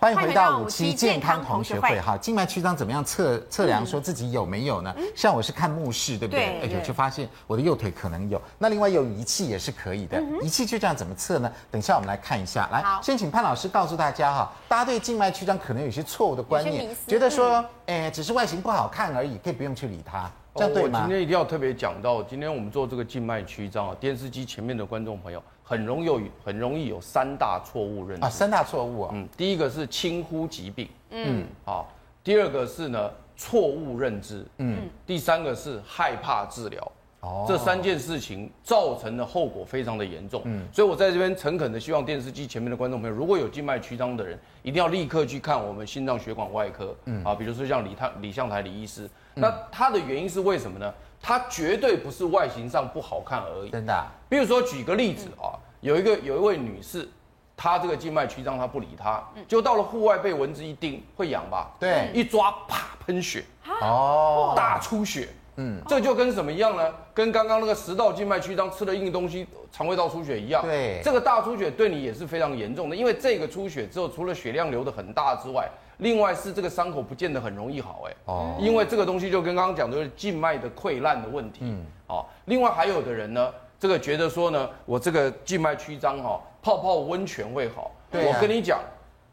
[0.00, 2.00] 欢迎回到五期健康同学会。
[2.00, 3.84] 哈，静脉曲张怎么样测测量？
[3.84, 4.94] 说自己有没有呢？
[5.16, 6.60] 像我是看目视，对不对？
[6.60, 8.40] 哎呦，就发现我的右腿可能有。
[8.58, 11.50] 那另外有仪器也是可以的，仪器就这样怎么测呢？
[11.68, 12.68] 等一下我们来看一下。
[12.70, 21.00] 来，先请潘老师告诉大家哈，大家对静脉曲张可能有些错误的观念，觉得说，哎，只是外形不好看而已，可以不用去理它，这样对吗？
[21.00, 25.42] 我今天一定要特别讲到，今天我们做这个静脉曲张啊，电视机前面的观众朋友。
[25.68, 28.24] 很容易有很容易有三大错误认知。
[28.24, 31.92] 啊，三大错误啊，嗯，第一个是轻忽疾病，嗯，好，
[32.24, 50.94] 第二个是呢错误认知，嗯，第三个是害怕治疗，哦，这三件事情造成的后果非常的严重，嗯，所以我在这边诚恳的希望电视机前面的观众朋友，如果有静脉曲张的人，一定要立刻去看我们心脏血管外科，嗯，啊，比如说像李太李向台李医师，那他的原因是为什么呢？
[51.20, 54.06] 它绝对不是外形上不好看而已，真的、啊。
[54.28, 57.08] 比如说举个例子啊，嗯、有一个有一位女士，
[57.56, 61.70] 她这个静脉曲张，她不理她，嗯、就到了户外被蚊子一叮，会痒吧？
[61.78, 63.44] 对，一抓啪喷血，
[63.80, 66.94] 哦，大出血，嗯，这就跟什么一样呢？
[67.12, 70.62] 跟刚刚那个食道静脉曲张吃了硬东西，肠胃道出血一样。
[70.62, 75.68] 对，这个大出血对你也是非常严重的，因为这个出血之后，除了血量流得很大之外。
[75.98, 88.80] 另外是这个伤口不见得很容易好哎，哦，因为这个东西就跟刚刚讲的就是静脉的溃烂的问题，嗯，哦，另外还有的人呢，这个觉得说呢，我这个静脉曲张哈，泡泡温泉会好，对啊，我跟你讲，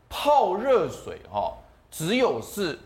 [0.09, 1.53] 泡热水哈，
[1.91, 2.79] 只有是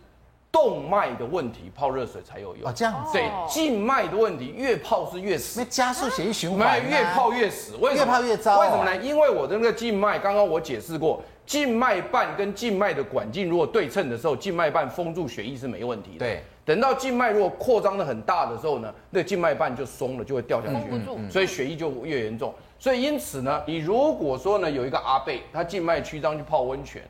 [0.52, 8.06] 动脉的问题，泡热水才有用，哦，这样子，对，静脉的问题越泡是越死，那加速血液循环，越泡越死，为什么？
[8.06, 8.94] 越泡越糟，为什么呢？
[8.98, 11.24] 因为我的那个静脉，刚刚我解释过。
[11.50, 16.20] 静脉瓣跟静脉的管径如果对称的时候，静脉瓣封住血液是没问题的。
[16.20, 22.54] 对，等到静脉如果扩张的很大的时候呢，那静脉瓣就松了，就会掉下去，所以血液就越严重。
[22.78, 27.02] 所以因此呢，你如果说呢有一个阿贝，他静脉曲张去泡温泉，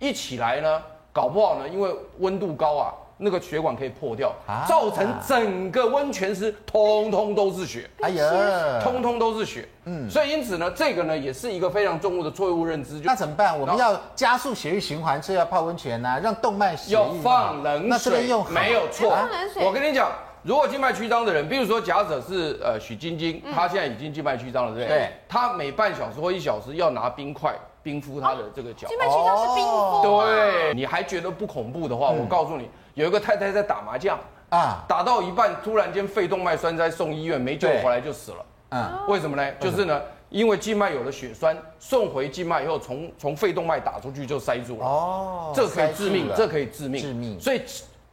[0.00, 2.92] 一起来呢，搞不好呢，因为温度高啊。
[3.16, 4.32] 那个血管可以破掉，
[4.68, 7.88] 造成整个温泉池通通都是血。
[8.00, 9.68] 哎呀，通通都是血。
[9.84, 13.00] 嗯，所以因此呢，这个呢也是一个非常重要的错误认知。
[13.04, 13.58] 那怎么办？
[13.58, 17.88] 我们要加速血液循环，是要泡温泉呐，让动脉血要放冷水。
[17.88, 19.16] 那这边用没有错。
[19.60, 20.10] 我跟你讲，
[20.42, 24.98] 如果静脉曲张的人，比如说假设是呃许晶晶，她现在已经静脉曲张了，对不对？
[24.98, 25.12] 对。
[25.28, 28.88] 她每半小时或一小时要拿冰块冰敷她的这个脚。
[28.88, 30.02] 静脉曲张是冰敷。
[30.02, 32.68] 对，你还觉得不恐怖的话，我告诉你。
[32.94, 34.18] 有一个太太在打麻将
[34.50, 38.46] 啊，打到一半，突然间肺动脉栓塞送医院，没救回来就死了。
[38.70, 39.52] 嗯，为什么呢？
[39.60, 44.86] 就是呢，因为静脉有了血栓，送回静脉以后，从从肺动脉打出去就塞住了。
[44.86, 47.40] 哦，这可以致命，这可以致命，致命。
[47.40, 47.62] 所以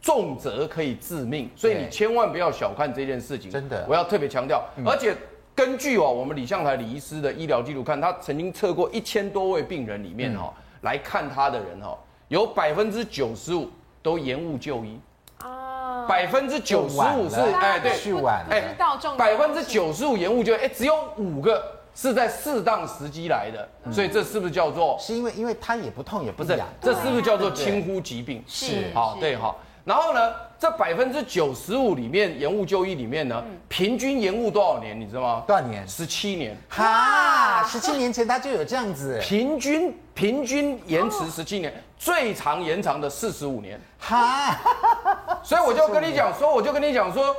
[0.02, 3.52] 重则可以致命，所以你千万不要小看这件事情。
[3.52, 4.63] 真的，我要特别强调。
[4.84, 5.15] 而且
[5.54, 11.96] 根据哦，我们李相台李医师的医疗记录看，他曾经测过一千多位病人里面哈，来看他的人哈，
[12.30, 13.70] 有百分之九十五。
[14.02, 15.00] 都延误就医
[15.40, 18.76] 啊，百分之九十五是哎对，去晚哎，
[19.18, 21.64] 百分之九十五延误就医，哎，只有五个
[21.96, 24.98] 是在适当时机来的，所以这是不是叫做？
[25.00, 28.44] 是因为因为他也不痛也不痒，这是不是叫做轻忽疾病？
[28.48, 35.00] 是，好对好，然后呢，这百分之九十五里面延误就医里面呢，平均延误多少年？
[35.00, 35.44] 你知道吗？
[35.48, 35.88] 多少年？
[35.88, 36.56] 十七年。
[36.70, 41.74] 哈，十七年前他就有这样子，平均平均延迟十七年。
[42.02, 44.58] 最长延长的四十五年，哈，
[45.46, 47.36] 所以我就跟你讲说，我就跟你讲说，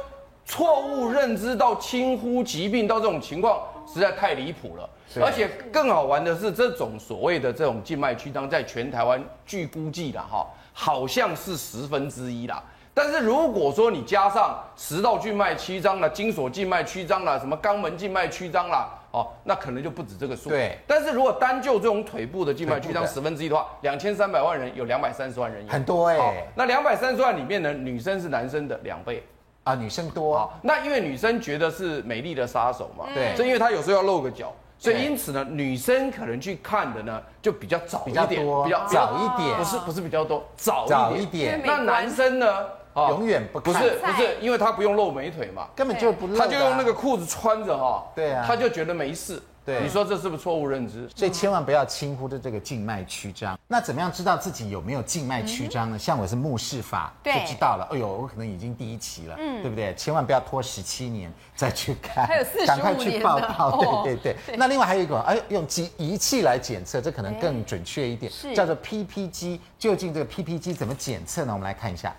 [0.47, 3.61] 错误认知到轻忽疾病到这种情况，
[3.93, 4.89] 实在太离谱了。
[5.21, 12.63] 而且更好玩的是，这种所谓的这种静脉曲张，在全台湾据估计的哈，好像是十分之一啦。
[12.95, 20.49] 但是如果说你加上食道静脉曲张了、经索静脉曲张了、什么肛门静脉曲张了，哦，那可能就不止这个数。
[20.49, 20.79] 对。
[20.87, 25.71] 但是如果单就这种腿部的静脉曲张十分之一的话，两千三百万人有两百三十万人有。
[25.71, 26.49] 很多哎、欸。
[26.55, 29.23] 那两百三十万里面呢，女生是男生的两倍。
[29.65, 30.51] 啊，女生多。
[30.63, 33.05] 那因为女生觉得是美丽的杀手嘛。
[33.15, 33.37] 对。
[33.37, 39.57] 所以因为她有时候要露个脚，所以因此呢，女生可能去看的呢就比较早一点，比较多，比较早一点。
[39.57, 41.61] 不是不是比较多，早早一点。
[41.65, 42.47] 那男生呢？
[42.95, 49.43] 永远不看不是不是，因为他不用露美腿嘛，根本就不露，他就用那个裤子穿着哈，对啊，他就觉得没事。
[49.65, 51.09] 对，你说这是不是错误认知？
[51.15, 53.57] 所以千万不要轻忽的这个静脉曲张。
[53.69, 55.97] 那怎么样知道自己有没有静脉曲张呢？
[55.97, 57.87] 像我是目视法就知道了。
[57.93, 59.95] 哎呦，我可能已经第一期了，嗯，对不对？
[59.95, 64.03] 千万不要拖十七年再去看，还有四十五年，赶快去报告。
[64.03, 64.57] 对对对。
[64.57, 69.61] 那另外还有一个，哎，用机仪器来检测，这可能更准确一点，叫做 PPG。
[69.79, 71.53] 究竟这个 PPG 怎么检测呢？
[71.53, 72.13] 我们来看一下。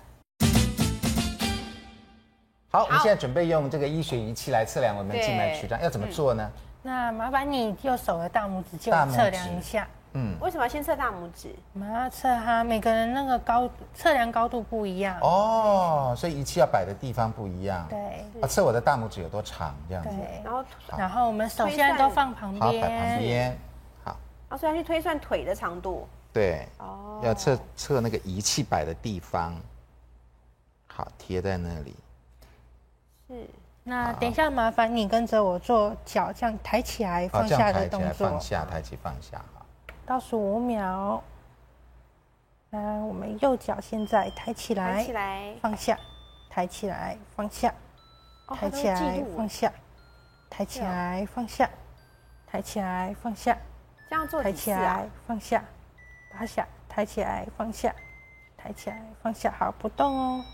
[2.76, 6.52] 好，我们现在准备用这个医学仪器来测量我们静脉曲张，要怎么做呢？
[6.82, 9.88] 那麻烦你右手的大拇指就测量一下。
[10.14, 11.54] 嗯，为什么要先测大拇指？
[11.74, 15.16] 我们要测它每个人那个高测量高度不一样。
[15.22, 17.86] 哦，所以仪器要摆的地方不一样。
[17.88, 18.26] 对。
[18.42, 20.10] 啊，测我的大拇指有多长这样子。
[20.10, 20.42] 对。
[20.44, 20.66] 然后，
[20.98, 22.62] 然后我们手现在都放旁边。
[22.62, 23.56] 好，摆旁边。
[24.04, 24.18] 好。
[24.50, 26.08] 啊，所以要去推算腿的长度。
[26.34, 26.68] 对。
[26.80, 27.22] 哦。
[27.24, 29.56] 要测测那个仪器摆的地方。
[30.88, 31.96] 好，贴在那里。
[33.34, 33.50] 是，
[33.84, 38.30] 那等一下麻烦你跟着我做脚这样抬起来放下的动作。
[38.30, 39.66] 放下，抬起放下哈。
[40.06, 41.24] 倒数五秒。
[42.70, 46.00] 来，我们右脚现在抬起来，抬起来，放下，
[46.50, 47.74] 抬起来，放下，
[48.48, 49.74] 抬起来，放下，
[50.50, 51.70] 抬起来，放下，
[52.52, 53.58] 抬起来，放下。
[54.10, 55.64] 这样做抬起来，放下，
[56.32, 57.94] 趴下，抬起来，放下，
[58.58, 60.46] 抬起来，放下，好，不动哦。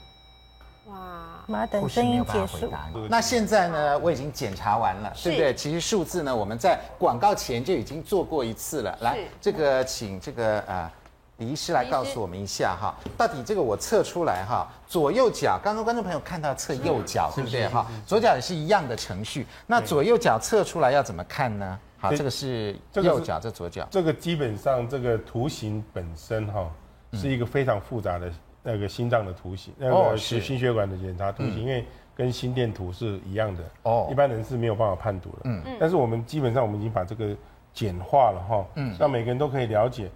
[0.89, 2.71] 哇，马等声音结束。
[3.09, 3.99] 那现在呢？
[3.99, 5.53] 我已经检查完了，对不对？
[5.53, 8.97] 其实数字呢，我们在广告前就已经做过一次了。
[9.01, 10.91] 来，这个请这个呃
[11.37, 17.85] 李医师来告诉我们一下哈，到底这个我测出来哈，左右脚，刚刚观众朋友看到测右脚，对不对哈？
[18.05, 19.45] 左脚也是一样的程序。
[19.67, 21.79] 那左右脚测出来要怎么看呢？
[21.99, 23.87] 好，这个是右脚，这左脚。
[23.91, 26.67] 这个基本上这个图形本身哈
[27.13, 28.31] 是一个非常复杂的。
[28.63, 33.63] 那个心脏的图形，那个是心血管的检查图形，因为跟心电图是一样的。
[33.83, 35.37] 哦，一般人是没有办法判读的。
[35.45, 37.35] 嗯，但是我们基本上我们已经把这个
[37.73, 40.09] 简化了哈，嗯，让每个人都可以了解。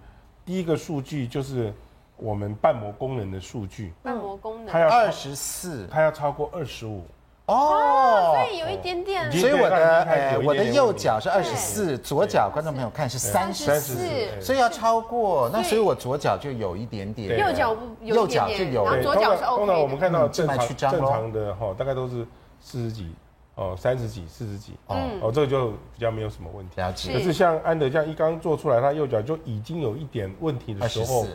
[0.44, 1.72] 第一个数据就是
[2.16, 7.02] 我们瓣膜功能的数据，瓣膜功能，它要二十四，它要超过二十五。
[7.46, 19.58] 哦，所以有一点点，所以我的呃，我的右脚是二十四，左脚观众朋友看是三十四，所以要超过，那所以我左脚就有一点点，右脚右脚就有，然后左脚是 OK。
[19.58, 22.26] 通常我们看到正常正常的哈，大概都是
[22.62, 23.14] 四十几
[23.56, 24.72] 哦，三十几、四十几。
[24.86, 26.80] 哦，哦，这个就比较没有什么问题。
[26.80, 27.12] 了解。
[27.12, 31.26] 可是像安德这样一刚做出来，他右脚就已经有一点问题的时候，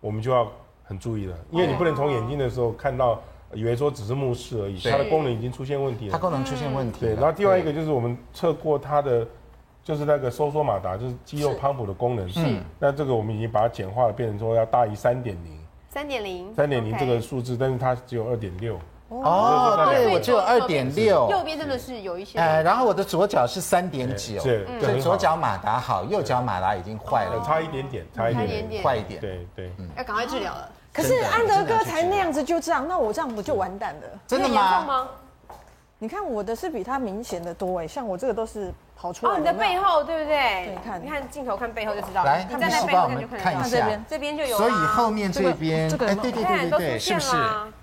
[0.00, 0.46] 我们就要
[0.84, 3.20] 很注意了，因为你不能从眼睛的时候看到。
[3.54, 6.12] 以为说只是目视而已，它的功能已经出现问题了。
[6.12, 7.00] 它功能出现问题。
[7.00, 9.26] 对，然后另外一个就是我们测过它的，
[9.82, 12.28] 就是那个收缩马达，就是肌肉泵浦的功能。
[12.28, 12.40] 是。
[12.78, 15.58] 那这个我们已经把它简化了，变成说要大于三点零。
[15.88, 16.54] 三点零。
[16.54, 18.78] 三点零这个数字，但是它只有二点六。
[19.08, 21.30] 哦，对，我只有二点六。
[21.30, 22.38] 右边真的是有一些。
[22.38, 24.42] 哎，然后我的左脚是三点九。
[24.42, 24.66] 对。
[24.78, 29.18] 所以左脚马达好，右脚马达已经坏了，差一点点，差一点点，坏一点。
[29.18, 29.72] 对对。
[29.96, 30.70] 要赶快治疗了。
[30.98, 34.20] 可是安德哥才那样子就这样，那我这样不就完蛋了？
[34.26, 35.08] 真的吗？
[36.00, 39.32] 你看我的是比他明显的多哎，像我这个都是跑出来。
[39.32, 40.70] 哦，你的背后对不对？
[40.70, 42.24] 你看，你看镜头看背后就知道。
[42.24, 43.88] 来，你站在背后看就看一下。
[44.08, 44.56] 这边就有。
[44.56, 47.36] 所以后面这边，哎，对对对对，是不是？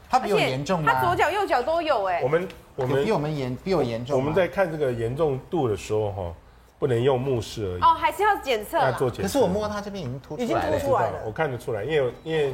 [0.10, 0.93] 他比我严重吗？
[0.93, 2.21] 他左脚右脚都有哎。
[2.21, 4.17] 我们我们比我们严比我严重。
[4.17, 6.34] 我们在看这个严重度的时候哈，
[6.80, 7.82] 不能用目视而已。
[7.82, 8.78] 哦，还是要检测。
[8.78, 9.23] 要做检测。
[9.23, 10.69] 可是我摸他这边已经凸出来了。
[10.69, 11.19] 已经凸出来了。
[11.25, 12.54] 我看得出来，因为因为。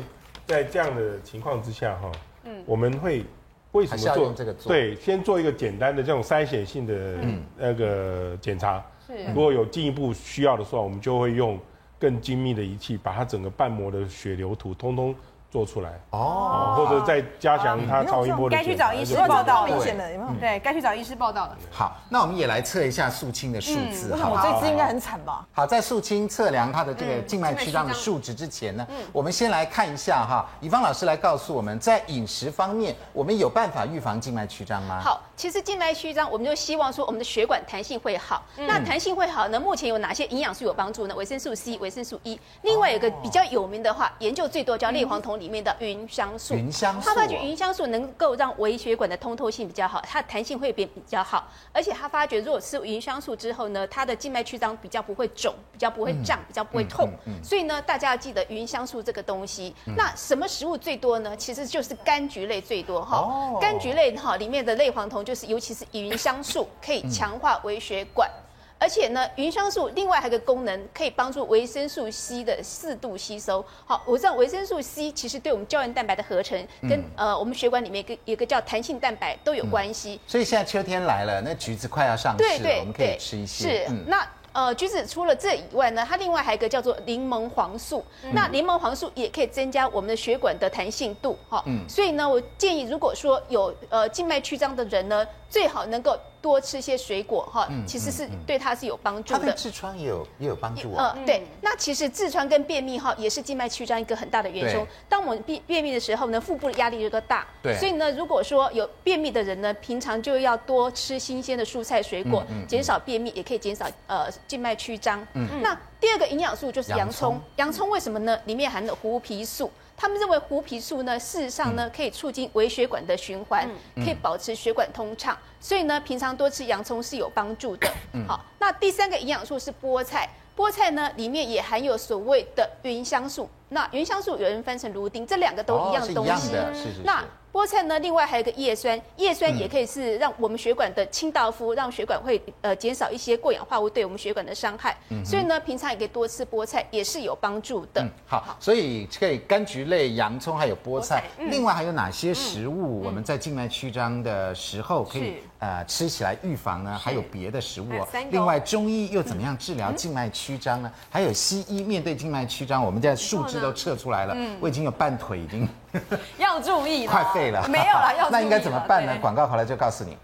[0.51, 2.11] 在这样的情况之下，哈，
[2.43, 3.23] 嗯，我们会
[3.71, 4.53] 为什么做这个？
[4.53, 7.17] 对，先做一个简单的这种筛选性的
[7.57, 8.83] 那个检查。
[9.07, 11.57] 是，如果有进一步需要的时候，我们就会用
[11.97, 15.15] 更精密的仪器，把它整个瓣膜的血流图通通。
[15.51, 18.55] 做出来哦，或者再加强它超音波的。
[18.55, 20.31] 该去找医师报道，明显的有没有？
[20.39, 21.57] 对，该去找医师报道的。
[21.69, 24.13] 好，那我们也来测一下素清的数字。
[24.13, 25.45] 我这次应该很惨吧？
[25.51, 35.01] 好，在素清测量它的这个静脉曲张的数值之前呢，我们先来看一下哈，以方老师来告诉我们，在饮食方面，我们有办法预防静脉曲张吗？
[35.03, 38.45] 好，其实静脉曲张，我们就希望说我们的血管弹性会好。
[38.55, 39.59] 那弹性会好呢？
[39.59, 41.15] 目前有哪些营养素有帮助呢？
[41.15, 45.39] 维生素 C、维生素 E，另外有个比较有名的话，研究最多叫类黄酮。
[45.39, 46.53] 里面的芸香素。
[46.53, 57.09] 芸香素，他发觉芸香素能够让微血管的通透性比较好，它的弹性会变比较好，而且他发觉如果吃芸香素之后呢，它的静脉曲张比较不会肿，比较不会胀，比较不会痛。
[57.41, 59.73] 所以呢，大家要记得芸香素这个东西。
[59.97, 61.35] 那什么食物最多呢？
[61.35, 63.27] 其实就是柑橘类最多哈。
[63.59, 68.29] 柑橘类哈里面的类黄酮就是，尤其是芸香素， 可以强化微血管。
[68.77, 73.63] 而且呢，芸香素另外还有个功能，可以帮助维生素 C 的适度吸收。
[73.85, 80.19] 好，我知道维生素 C 其实对我们胶原蛋白的合成，跟、嗯、呃我们血管里面一个一个叫弹性蛋白都有关系、嗯。
[80.25, 83.85] 所以现在秋天来了，那橘子快要上市了，对对对，我们可以吃一些。
[83.85, 84.27] 是，嗯、那。
[84.53, 88.03] 呃，橘子除了这以外呢，它另外还有一个叫做柠檬黄素。
[88.23, 91.63] 嗯、那柠檬黄素也可以增加我们的血管的弹性度，哈。
[91.65, 91.87] 嗯。
[91.87, 97.67] 所以呢，我建议如果说有呃静脉曲张的人呢，最好能够多吃些水果，哈。
[97.69, 97.85] 嗯。
[97.85, 99.39] 其实是对它是有帮助的。
[99.39, 101.13] 它对痔疮也有也有帮助啊。
[101.15, 101.45] 呃，对。
[101.61, 104.85] 那其实痔疮跟便秘哈也是静脉曲张一个很大的元凶。
[105.07, 107.45] 当我们便便秘的时候呢，腹部的压力就更大。
[107.61, 107.77] 对。
[107.77, 115.25] 所以呢，如果说有便秘的人呢，平常就要多吃新鲜的蔬菜水果，减少便秘，也可以减少呃静脉曲张。
[115.33, 117.39] 嗯，那第二个营养素就是洋葱。
[117.57, 118.39] 洋葱为什么呢？
[118.45, 119.69] 里面含的胡皮素。
[120.01, 125.37] 他们认为胡皮素呢，事实上呢，可以促进微血管的循环，可以保持血管通畅。
[125.59, 127.87] 所以呢，平常多吃洋葱是有帮助的。
[128.27, 130.27] 好，那第三个营养素是菠菜。
[130.57, 133.47] 菠菜呢，里面也含有所谓的芸香素。
[133.69, 136.47] 那芸香素有人翻成芦丁，这两个都一样的东西。
[136.47, 137.01] 是是是。
[137.03, 137.99] 那菠菜呢？
[137.99, 144.95] 另外还有个叶酸，叶酸也可以是让我们血管的清道夫，让血管会呃减少一些过氧化物对我们血管的伤害。
[145.09, 145.23] 嗯。
[145.25, 148.01] 所以呢，平常也可以多吃菠菜，也是有帮助的。
[148.01, 148.55] 嗯，好。
[148.59, 151.25] 所以可以柑橘类、洋葱还有菠菜。
[151.37, 156.97] 嗯、另外还有哪些食物我们在静脉曲张的时候可以是呃吃起来预防呢？
[156.97, 158.07] 还有别的食物哦。
[158.31, 160.91] 另外中医又怎么样治疗静脉曲张呢？
[160.91, 165.69] 嗯、还有西医面对静脉曲张，我们现在树枝都撤出来了，嗯、我已经有半腿已经。
[166.37, 168.39] 要注意， 快废了，没有了， 要注意了。
[168.39, 169.15] 那应该怎么办呢？
[169.21, 170.17] 广告回来就告诉你。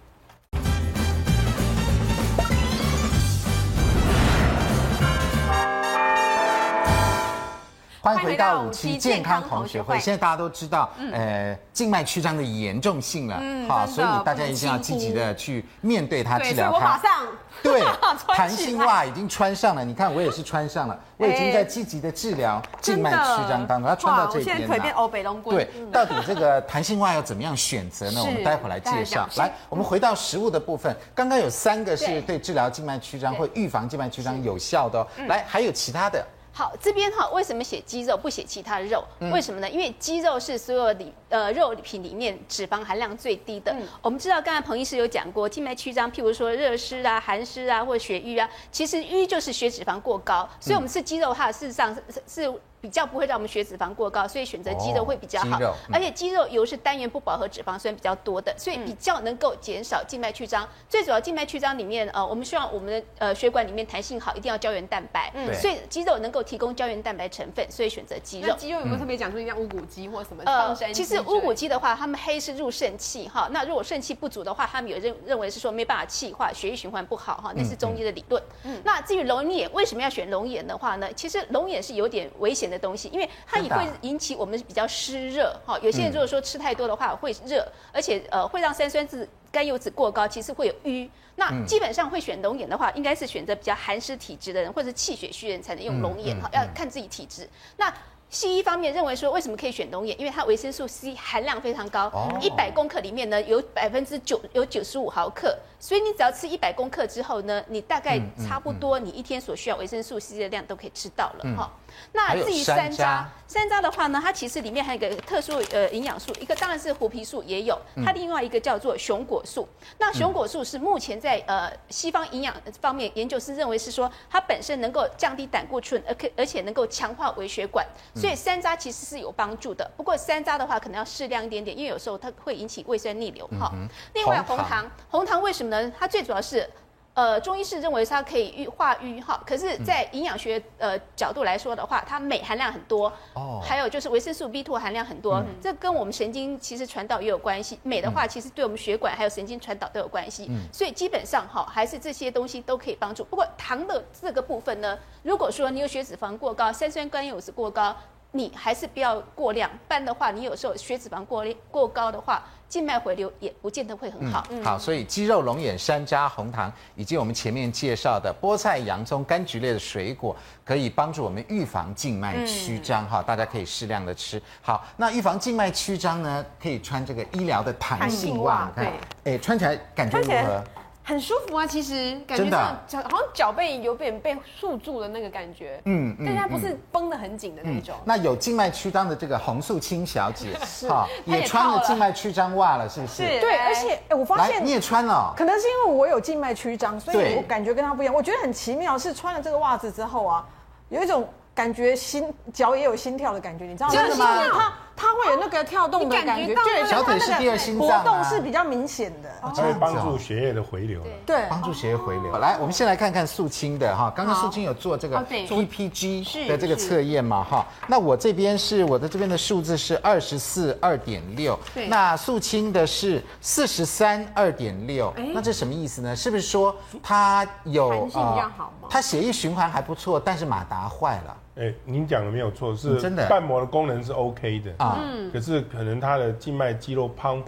[8.07, 9.99] 欢迎回到五期健康同学会。
[9.99, 16.77] 现在大家都知道，呃，静脉曲张的严重性了，好，所以大家一定要积极的去面对它，治疗它。
[16.77, 17.27] 我马上
[17.61, 17.83] 对，
[18.29, 19.83] 弹性袜已经穿上了。
[19.83, 23.89] 你看，我也是穿上了， 我已经在积极的治疗静脉曲张当中。
[23.89, 24.57] 要穿到这边。
[24.57, 25.57] 现在腿变欧北龙棍。
[25.57, 28.21] 对，到底这个弹性袜要怎么样选择呢？
[28.23, 29.27] 我们待会儿来介绍。
[29.35, 35.07] 来，我们回到食物的部分，刚刚有三个是对治疗静脉曲张或预防静脉曲张有效的哦。
[35.27, 36.25] 来，还有其他的。
[36.57, 39.05] 好，这边哈，为什么写鸡肉不写其他的肉？
[39.31, 39.69] 为什么呢？
[39.69, 43.71] 因为鸡肉是所有里呃肉品里面脂肪含量最低的。
[43.73, 50.49] 嗯、我们知道，刚才彭医师有讲过，静脉曲张，譬如说热湿啊、寒湿啊，或者血瘀啊，其实瘀就是血脂肪过高。
[50.59, 52.61] 所以我们吃鸡肉哈，事实上是是。
[52.87, 55.57] 比较不会让我们血脂肪过高，所以选择鸡肉会比较好。
[55.57, 60.63] 哦嗯、而且鸡肉油是单元不饱和脂肪酸比较多的，所以比较能够减少静脉曲张。
[60.63, 65.29] 嗯、最主要静脉曲张里面，呃，我们希望我们的呃血管里面弹性好，一定要胶原蛋白。
[65.35, 68.55] 嗯，所以鸡肉能够提供胶原蛋白成分，所以选择鸡肉。
[68.55, 70.43] 鸡肉有没有特别讲出像乌骨鸡或什么？
[70.45, 73.49] 呃，其实乌骨鸡的话，他们黑是入肾气哈。
[73.51, 78.41] 那如果肾气不足的话，他们有认认为是说没办法气化，血液循环不好哈，那是中医的理论。
[78.63, 81.11] 嗯，那至于龙眼为什么要选龙眼的话呢？
[81.17, 91.09] 其实龙眼是有点危险的东西，因为它也会引起我们比较湿热，哈，有些人如果说吃太多的话会热，而且呃会让三酸质甘油酯过高，其实会有瘀。
[91.35, 97.47] 那基本上会选龙眼的话，应该是选择比较寒湿体质的人或者气血虚人才能用龙眼，哈，要看自己体质。
[97.77, 97.93] 那
[98.29, 100.19] 西医方面认为说，为什么可以选龙眼？
[100.19, 102.11] 因为它维生素 C 含量非常高，
[102.41, 111.71] 一百公克里面呢有百分之九有九十五毫克，所以你只要吃一百公克之后呢，你大概差不多你一天所需要维生素 C 的量都可以吃到了哈。
[112.13, 119.67] 那至于山楂，山楂的话呢，它其实里面还有一个特殊呃营养素，一个当然是胡皮素也有，它另外一个叫做熊果素。
[119.97, 129.89] 那熊果素是目前在呃西方营养方面研究是认为是说它本身能够降低胆固醇，而可而且能够强化微血管，所以山楂其实是有帮助的。
[129.95, 133.71] 不过山楂的话可能要适量一点点，因为有时候它会引起胃酸逆流哈。
[134.13, 135.91] 另外红糖，红糖为什么呢？
[135.99, 136.69] 它最主要是。
[137.17, 147.79] 呃，中医是认为它可以愈化瘀哈，可是，在营养学呃角度来说的话，它镁含量很多，哦，还有就是维生素 B2 含量很多，嗯、这跟我们神经其实传导也有关系。
[147.81, 153.23] 镁的话，其实对我们血管还有神经传导都有关系，嗯、所以基本上哈，还是这些东西都可以帮助。
[153.23, 157.95] 不过糖的这个部分呢，如果说你有血脂肪过高，三酸甘油酯过高。
[158.37, 164.45] 你还是不要过量，不然的话，你有时候血脂肪过过高的话，静脉回流也不见得会很好。
[164.51, 173.09] 嗯，好，所以鸡肉、龙眼、山楂、红糖，以及我们前面介绍的菠菜、洋葱、柑橘类的水果，可以帮助我们预防静脉曲张。
[173.09, 174.39] 哈、嗯，大家可以适量的吃。
[174.61, 178.71] 好，那预防静脉曲张呢，可以穿这个医疗的弹性袜。
[178.75, 180.63] 对，哎，穿起来感觉如何？
[181.07, 187.95] 很舒服啊，其实感觉上脚好像脚背有点被束住的那个感觉，嗯，但它不是绷得很紧的那种。
[188.03, 193.23] 那有静脉曲张的这个洪素清小姐， 是哈，也穿了静脉曲张袜了，是不是？
[193.39, 198.13] 对，而且哎，我发现你也穿了，可能是因为我有静脉曲张，所以我感觉跟她不一样。
[198.13, 200.45] 我觉得很奇妙，是穿了这个袜子之后啊，
[200.89, 201.27] 有一种。
[201.57, 203.93] 感觉心脚也有心跳的感觉，你知道吗？
[203.95, 204.73] 真的吗？
[204.97, 211.01] 它它会有那个跳动的感觉，对，小腿是第二心脏，活动是比较明显的，它会帮助血液的回流。
[211.25, 212.37] 对，帮助血液回流。
[212.39, 217.65] 来，我们先来看看素清的哈，刚刚素清有做这个 EPG 的这个测验嘛哈？
[217.87, 226.13] 那我这边是我的这边的数字是二十四二点六，那素清的是四十三二点六，那这什么意思呢？
[226.13, 228.89] 是不是说它有弹性比较好吗？
[228.89, 231.37] 它血液循环还不错，但是马达坏了。
[231.59, 233.27] 哎，您讲的没有错，是真的。
[233.27, 234.99] 瓣膜的功能是 OK 的啊，
[235.33, 237.45] 可是可能它的静脉肌肉 pump，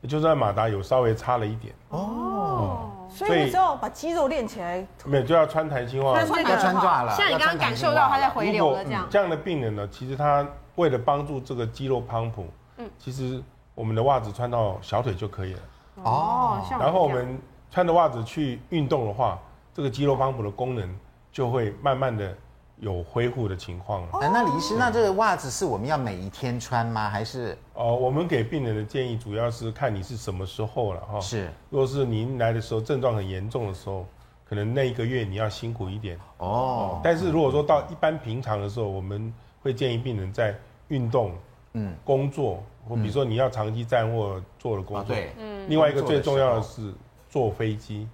[0.00, 2.90] 也就是在马达有稍微差了一点哦。
[3.08, 7.12] 所以你知道把肌肉练起来，没有就要穿弹性袜，要穿袜了。
[7.16, 9.04] 像你刚刚感受到它在回流了这样。
[9.10, 10.46] 这样的病人呢，其实他
[10.76, 12.44] 为了帮助这个肌肉 pump，
[12.76, 13.42] 嗯，其实
[13.74, 15.60] 我们的袜子穿到小腿就可以了。
[16.04, 17.36] 哦，然后我们
[17.68, 19.36] 穿着袜子去运动的话，
[19.74, 20.88] 这个肌肉 pump 的功能
[21.32, 22.32] 就会慢慢的。
[22.80, 27.10] 有恢复的情况那李医师，那这个袜子是我们要每一天穿吗？
[27.10, 27.56] 还是？
[27.74, 31.20] 哦，我们给病人的建议主要是看你是什么时候了哈。
[31.20, 31.50] 是。
[31.68, 34.06] 如果是您来的时候症状很严重的时候，
[34.48, 36.18] 可能那一个月你要辛苦一点。
[36.38, 37.00] 哦。
[37.04, 40.58] 但是如果说到一般平常的时候，我们会建议病人在
[40.88, 41.32] 运动、
[41.74, 45.14] 嗯，工作，或比如说你要长期站或坐的工作。
[45.14, 45.32] 对。
[45.38, 45.68] 嗯。
[45.68, 46.94] 另外一个最重要的是
[47.28, 48.08] 坐飞机。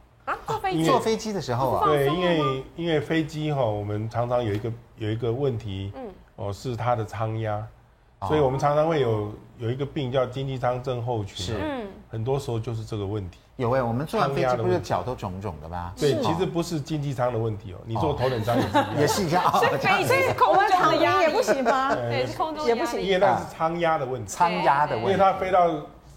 [0.46, 0.84] 啊，坐飞机。
[0.84, 6.02] 坐飞机的时候啊，对，因为因为飞机哈，我们常常有一个有一个问题，嗯，
[6.36, 7.62] 哦，是它的舱压，
[8.26, 13.38] 所以我们常常会有有一个病叫经济舱症候群，是，嗯，很多时候就是这个问题。
[13.56, 15.90] 有哎，我们坐飞机不是脚都肿肿的吗？
[15.96, 18.54] 对，其实不是经济舱的问题哦，你坐头等舱
[18.98, 19.42] 也是一样。
[19.58, 21.94] 所以飞机空中压也不行吗？
[21.94, 25.70] 对，是空中也不行，因为那是舱压的问题，舱压的问题，因为它飞到。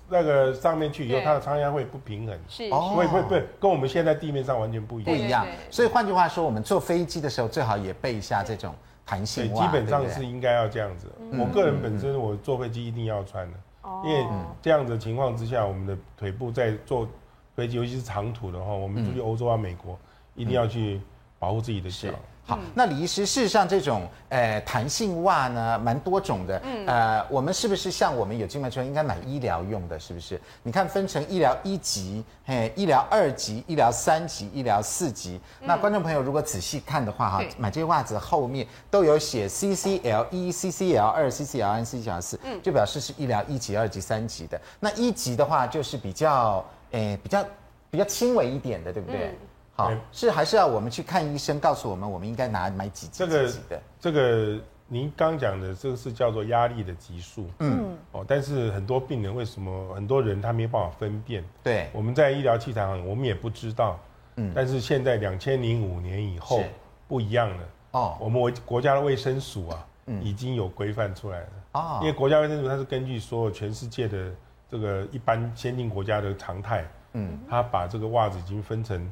[0.10, 3.30] 那个上面去以后，它的舱压会不平衡，是，会会不
[3.60, 5.16] 跟我们现在地面上完全不一样。
[5.16, 8.74] 不一样，所以换句话说，我们坐飞机的时候最好也备一下这种
[9.06, 9.66] 弹性袜。
[9.66, 11.08] 基本上是应该要这样子。
[11.32, 13.58] 我个人本身我坐飞机一定要穿的，
[14.04, 14.26] 因为
[14.62, 17.08] 这样子情况之下，我们的腿部在坐
[17.56, 19.98] 飞机，尤其是长途的话，我们出去欧洲啊、美国，
[20.36, 21.00] 一定要去
[21.38, 22.10] 保护自己的脚。
[22.50, 26.60] 好，那李医师，事实上这种呃弹性袜呢，蛮多种的。
[26.66, 30.00] 嗯，呃，我们是不是像我们有静脉曲张应该买医疗用的？
[30.00, 30.42] 是不是？
[30.64, 35.40] 你看分成医疗一级、嘿，医疗二级、医疗三级、医疗四级。
[35.62, 44.60] 那观众朋友如果仔细看的话，哈，买这些袜子后面都有写 CCL 一、CCL 二、CCL 三、CCL 四，嗯，就表示是医疗一级、二级、三级的。
[44.80, 47.46] 那一级的话就是比较，诶，比较
[47.92, 49.28] 比较轻微一点的，对不对？
[49.28, 49.36] 嗯
[49.80, 53.50] 好，是还是要我们去看医生，告诉我们我们应该拿买几级的？
[53.98, 54.60] 这个
[54.90, 61.42] 您刚讲的这个是叫做压力的级数，嗯，哦，但是很多病人为什么很多人他没办法分辨？
[61.64, 63.98] 对，我们在医疗器材上我们也不知道，
[64.36, 66.62] 嗯，但是现在两千零五年以后
[67.08, 69.88] 不一样了，哦，我们国家的卫生署啊，
[70.22, 74.32] 已经有规范出来了，哦，因为国家卫生署它是根据所有全世界的
[74.70, 79.10] 这个一般先进国家的常态，嗯，它把这个袜子已经分成。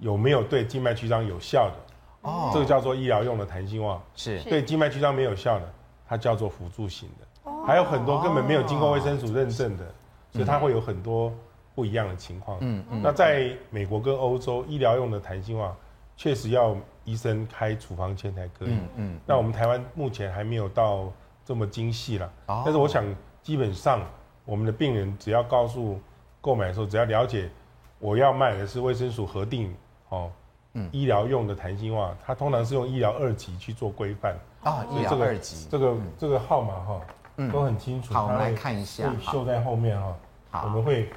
[0.00, 1.92] 有没有对静脉曲张有效的？
[2.22, 4.00] 哦，这个叫做医疗用的弹性袜。
[4.14, 5.72] 是对静脉曲张没有效的，
[6.06, 7.50] 它叫做辅助型的。
[7.50, 9.84] 哦，还有很多根本没有经过卫生署认证的，
[10.30, 11.32] 所以它会有很多
[11.74, 12.58] 不一样的情况。
[12.60, 13.00] 嗯嗯。
[13.02, 15.74] 那在美国跟欧洲，医疗用的弹性袜
[16.16, 18.70] 确实要医生开处方签才可以。
[18.70, 19.20] 嗯嗯。
[19.26, 21.12] 那我们台湾目前还没有到
[21.44, 22.32] 这么精细了。
[22.46, 22.62] 哦。
[22.64, 23.04] 但是我想，
[23.42, 24.00] 基本上
[24.44, 25.98] 我们的病人只要告诉
[26.40, 27.50] 购买的时候，只要了解
[27.98, 29.74] 我要卖的是卫生署核定。
[30.12, 30.30] 哦，
[30.74, 34.36] 嗯，医疗用的弹性袜，它通常是用医疗二级去做规范。
[34.62, 37.00] 啊，医疗二级，这个这个号码哈，
[37.38, 38.14] 嗯，都很清楚。
[38.14, 40.14] 好，我们来看一下，绣在后面哈，
[40.50, 41.10] 好，我们会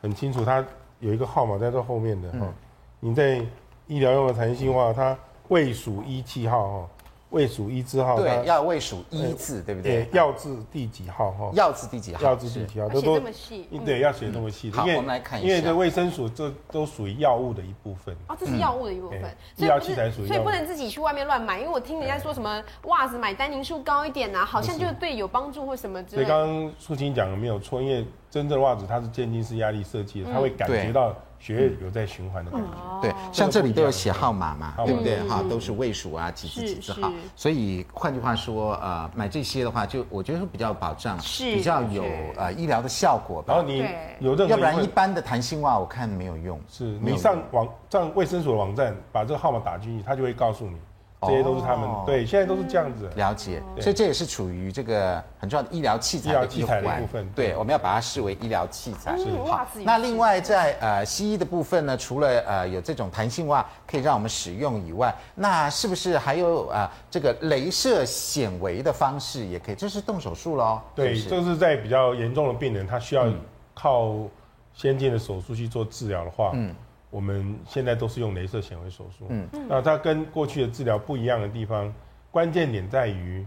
[0.00, 0.64] 很清楚，它
[1.00, 2.46] 有一个号码在这后面的哈。
[3.00, 3.44] 你在
[3.86, 5.16] 医疗用的弹性袜，它
[5.48, 6.88] 未属一七号哈，
[7.30, 10.08] 卫署一字号，对，要卫署一字，对不对？
[10.12, 11.32] 要字第几号？
[11.32, 12.22] 哈，要字第几号？
[12.22, 12.88] 要字第几号？
[12.88, 14.70] 都这么细，对，要写那么细。
[14.70, 18.14] 好，我们来看一下，因为这卫生署这都属于药物的一部分。
[18.28, 19.22] 哦，这是药物的一部分，
[19.56, 21.58] 医疗器材属于，所以不能自己去外面乱买。
[21.58, 26.22] 因为我听人家说什么袜子买单宁数高一点呐，好像就对有帮助或什么之类。
[26.22, 31.14] 所以刚刚素卿讲的没有错，因为真正的袜子它是渐进式压力设计的，它会感觉到。
[31.38, 35.20] 血液有在循环的感觉，对，像这里都有写号码嘛，对不对？
[35.28, 37.12] 哈，都是位数啊，几字几字号。
[37.34, 42.04] 所以换句话说，呃，买这些的话，就我觉得会比较保障，是比较有
[42.36, 43.44] 呃医疗的效果。
[43.46, 43.78] 然后你
[44.18, 46.60] 有任何，要不然一般的弹性袜我看没有用。
[46.68, 50.76] 是你上网上卫生所的网站，把这个号码打进去，他就会告诉你。
[51.22, 57.28] 这些都是他们对，现在都是这样子了解，所以这也是处于这个很重要的医疗器材的一部分。
[57.34, 59.16] 对，我们要把它视为医疗器材。
[59.46, 69.74] 好，那另外在呃西医的部分呢，除了呃有这种弹性袜可以让我们使用以外，那是不是还有啊这个镭射显微的方式也可以？
[69.74, 70.80] 这是动手术喽？
[70.94, 73.26] 对，这是在比较严重的病人，他需要
[73.72, 74.12] 靠
[74.74, 76.74] 先进的手术去做治疗的话，嗯。
[77.16, 81.90] 我们现在都是用镭射显微手术，嗯，那它跟过去的治疗不一样的地方，
[82.30, 83.46] 关键点在于，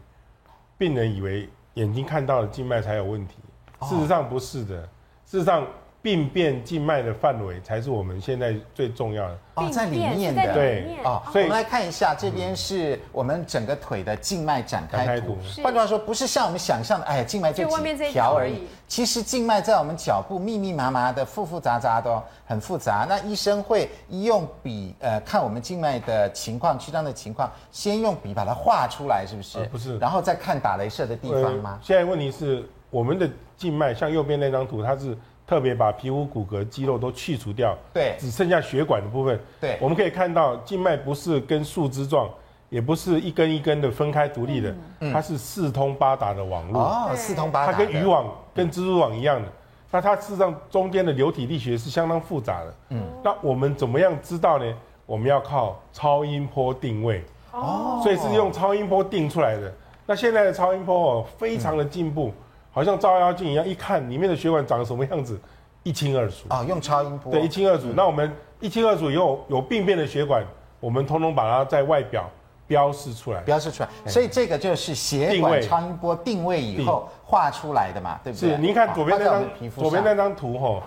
[0.75, 3.35] 病人以为眼睛看到的静脉才有问题，
[3.83, 4.81] 事实上不是的，
[5.23, 5.67] 事实上。
[6.09, 15.37] 病变静脉的范围才是我们现在最重要的哦，在里面的对哦，所以我们来看一下，这边是我们整个腿的静脉展开图。
[15.61, 18.67] 换句话说，不是像我们想象的，哎呀，静脉就几条而已。
[18.87, 23.05] 其实静脉在我们脚部密密麻麻的、复复杂杂的，很复杂。
[23.07, 29.63] 那医生会用笔呃看我们静脉的情况、曲张的情况，先用笔把它画出来，是不是？
[29.65, 31.77] 不是，然后再看打雷射的地方吗？
[31.83, 35.15] 现在问题是我们的静脉，像右边那张图，它是。
[35.49, 39.39] 特别把皮肤、骨骼、肌肉都去除掉，对，只剩下血管的部分。
[39.59, 42.29] 对，我们可以看到静脉不是跟树枝状，
[42.69, 46.79] 也不是一根一根的分开独立的，嗯、它是四通八达的网络。
[46.79, 47.73] 哦，四通八达。
[47.73, 49.47] 它跟渔网、跟蜘蛛网一样的。
[49.47, 49.51] 嗯、
[49.89, 52.73] 那它事实上中间的流体力学是相当复杂的。
[52.89, 54.71] 嗯，那我们怎么样知道呢？
[55.07, 57.23] 我们要靠超音波定位。
[57.51, 59.73] 哦，所以是用超音波定出来的。
[60.05, 62.27] 那现在的超音波哦，非常的进步。
[62.27, 62.33] 嗯
[62.79, 65.37] 好像照妖镜一样，一看里面的血管长什么样子，
[65.83, 66.63] 一清二楚啊！
[66.63, 67.87] 用超音波对，一清二楚。
[67.87, 70.41] 嗯、那我们一清二楚以后，有病变的血管，
[70.79, 72.29] 我们通通把它在外表
[72.67, 73.89] 标示出来，标示出来。
[74.09, 78.51] 所以这个就是血管超音波定位以后画出来的嘛，对不对？
[78.51, 79.43] 是，您看左边那张，
[79.75, 80.81] 左边那张图哈，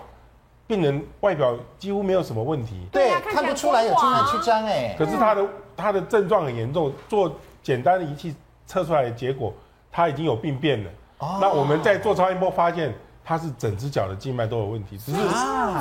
[0.65, 4.95] 病人外表几乎没有什么问题，对，看不出来有静脉曲张哎。
[4.97, 5.45] 可是他的
[5.77, 7.31] 他的症状很严重，做
[7.61, 8.33] 简单的仪器
[8.65, 9.53] 测出来的结果，
[9.91, 10.89] 他已经有病变了。
[11.41, 12.93] 那我们在做超音波发现，
[13.25, 15.17] 它是整只脚的静脉都有问题，只是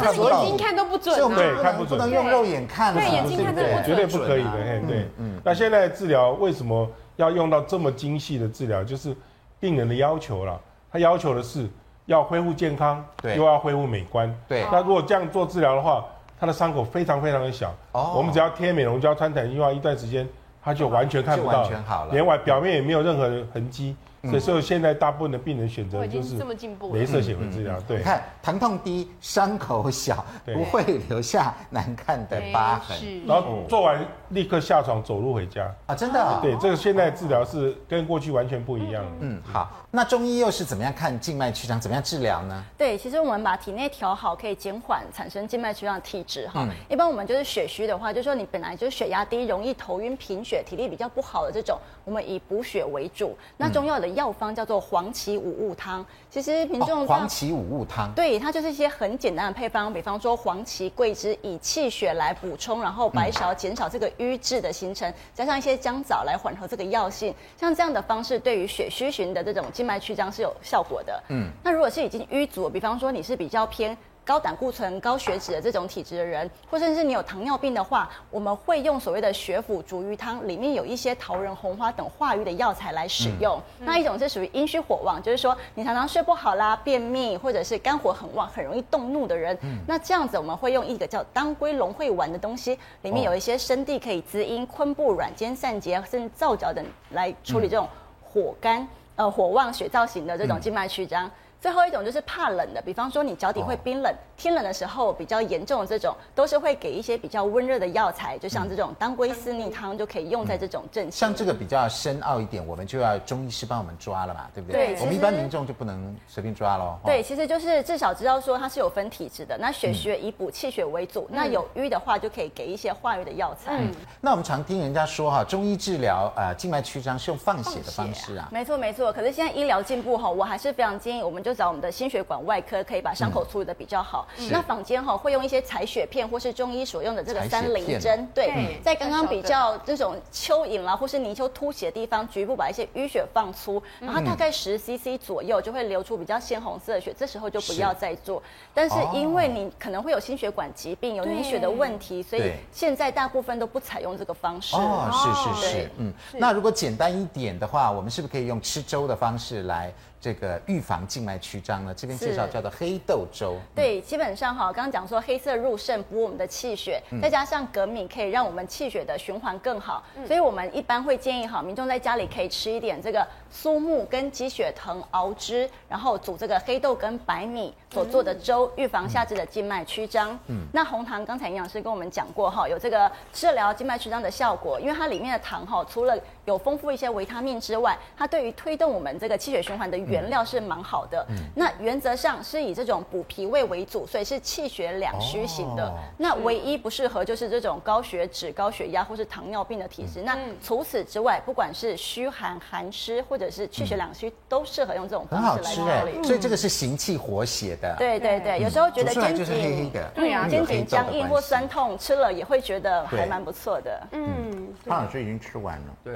[0.01, 5.40] 看不到，眼睛看都不准，对，看不准，不能用肉眼看，对，眼睛看都不准，绝对不可以的，嘿，对，嗯。
[5.45, 8.84] 那现在治疗为什么要用到这么精细的治疗？
[8.84, 9.14] 就是
[9.59, 11.68] 病人的要求了，他要求的是
[12.07, 14.64] 要恢复健康，对，又要恢复美观，对。
[14.70, 16.05] 那如果这样做治疗的话，
[16.38, 20.28] 他的伤口非常非常的小，哦，我们只要贴美容胶、穿弹性袜一段时间，
[20.62, 23.97] 他就完全看不到，完全好了，连外表面也没有任何的痕迹。
[24.31, 27.81] 所以说，现在大部分的病人选择就是镭射显微治疗。
[27.81, 32.97] 对，你看疼痛低，伤口小，不会留下难看的疤痕。
[33.27, 35.95] 然后做完立刻下床走路回家啊！
[35.95, 36.39] 真的？
[36.43, 39.05] 对，这个现在治疗是跟过去完全不一样。
[39.20, 39.70] 嗯，好。
[39.91, 41.78] 那中医又是怎么样看静脉曲张？
[41.78, 42.64] 怎么样治疗呢？
[42.78, 46.66] 对，其实我们把体内调好，可以减缓产生静脉曲张的体质哈。
[46.89, 53.37] 一般我们就是血虚的话，就是说你本来就是血压低，容易头晕贫血，体力比较不好的这种，我们以补血为主。
[53.59, 71.22] 那中药的药方叫做黄芪五物汤，其实民众、哦、黄芪五物汤，对，它就是一些很简单的配方，比方说黄芪、桂枝以气血来补充，然后白芍减少这个瘀滞的形成，加上一些姜枣来缓和这个药性，像这样的方式对于血虚型的这种静脉曲张是有效果的。
[71.28, 73.95] 嗯，那如果是已经瘀阻，比方说你是比较偏。
[74.25, 83.61] 高胆固醇、高血脂的这种体质的人，或甚至你有糖尿病的话，我们会用所谓的血府逐瘀汤，里面有一些桃仁、红花等化瘀的药材来使用。
[83.81, 89.57] 嗯、那一种是属于阴虚火旺，就是说你常常睡不好啦、便秘，或者是肝火很旺、很容易动怒的人。
[89.62, 97.89] 嗯、那这样子我们会用一个叫当归龙会丸的东西，里面有一些生地可以滋阴、昆布软坚散结，甚至皂角等来处理这种
[98.23, 101.27] 火干、呃火旺、血燥型的这种静脉曲张。
[101.27, 101.31] 嗯
[101.63, 111.09] 最后一种就是怕冷的，比方说你脚底会冰冷，天冷的时候比较严重的这种，都是会给一些比较温热的药材，就像这种当归四逆汤就可以用在这种症。
[111.09, 114.95] 像这个比较深奥一点，我们就要中医师帮我们抓了嘛，对不对？
[114.97, 116.99] 对，我们一般民众就不能随便抓喽。
[117.05, 123.77] 对，其实就是至少知道说它是有分体质的，那血虚以补气血为主，那有瘀的话就可以给一些化瘀的药材。
[123.79, 128.49] 嗯，那我们常听人家说哈，中医治疗呃静脉曲张是用放血的方式啊。
[128.51, 132.44] 没错没错，可是现在医疗进步哈，我还是非常建议我们就找我们的心血管。
[132.44, 134.26] 外科可以把伤口处理的比较好。
[134.38, 148.40] 嗯、那坊间哈会用一些采血片，或是中医所用的这个三棱针，对，嗯、在刚刚比较这种蚯蚓啦，或是泥鳅凸起的地方，局部把一些淤血放出，然后大概十 CC 左右就会流出比较鲜红色的血，这时候就不要再做。
[148.40, 148.44] 是
[148.74, 154.74] 但是因为你可能会有心血管疾病，有凝血的问题，所以现在大部分都不采用这个方式。
[154.76, 156.12] 哦，是是是，嗯。
[156.32, 159.92] 那如果简单一点的话，我们是不是可以用吃粥的方式来？
[160.23, 163.57] 这个预防静脉曲张呢，这边介绍叫做黑豆粥。
[163.75, 180.38] 对，基本上哈，刚刚讲说黑色入肾补我们的气血，再加上粳米可以让我们气血的循环更好，所以我们一般会建议哈，民众在家里可以吃一点这个苏木跟鸡血藤熬汁，然后煮这个黑豆跟白米所做的粥，预防下肢的静脉曲张。
[180.47, 186.14] 嗯，那红糖刚才营养师跟我们讲过哈，有这个治疗静脉曲张的效果，因为它里面的糖哈，除了
[186.45, 190.03] 有丰富一些维他命之外，它对于推动我们这个气血循环的。
[190.03, 195.86] 原料是蛮好的，嗯、那原则上是以这种补脾胃为主，所以是气血两虚型的。
[195.86, 200.20] 哦、那唯一不适合就是这种高血脂、高血压或是糖尿病的体质。
[200.22, 206.22] 嗯、那除此之外，不管是虚寒、寒湿或者是气血两虚，嗯、都适合用这种方式来调理。
[206.24, 207.97] 所以这个是行气活血的。
[207.99, 214.09] 对对对，有时候觉得肩颈黑黑的，对啊，肩颈僵硬或酸痛，吃了也会觉得还蛮不错的。
[214.12, 215.97] 嗯，潘老师已经吃完了。
[216.05, 216.14] 对，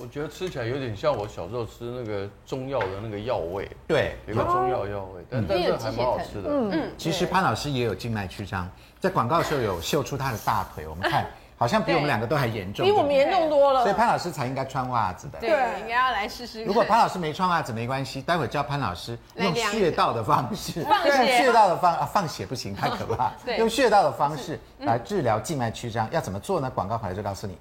[0.00, 3.24] 我觉得吃起来有点像我小时候吃那个中药的那个。
[3.24, 6.50] 药味对，有个中药药味，但但是还蛮好吃的。
[6.50, 11.24] 嗯嗯，其实潘老师也有静脉曲张，在广告的时候有秀出他的大腿，我们看
[11.64, 13.80] 好像比我们两个都还严重，比我们严重多了。
[13.80, 15.38] 所以潘老师才应该穿袜子的。
[15.40, 15.48] 对，
[15.80, 16.62] 应该要来试试。
[16.62, 23.32] 如果潘老师没穿袜子没关系，待会叫潘老师用穴道的方式， 用穴道的方啊放血不行，太可怕。
[23.56, 26.70] 用穴道的方式来治疗静脉曲张，要怎么做呢？
[26.74, 27.56] 广告回来就告诉你。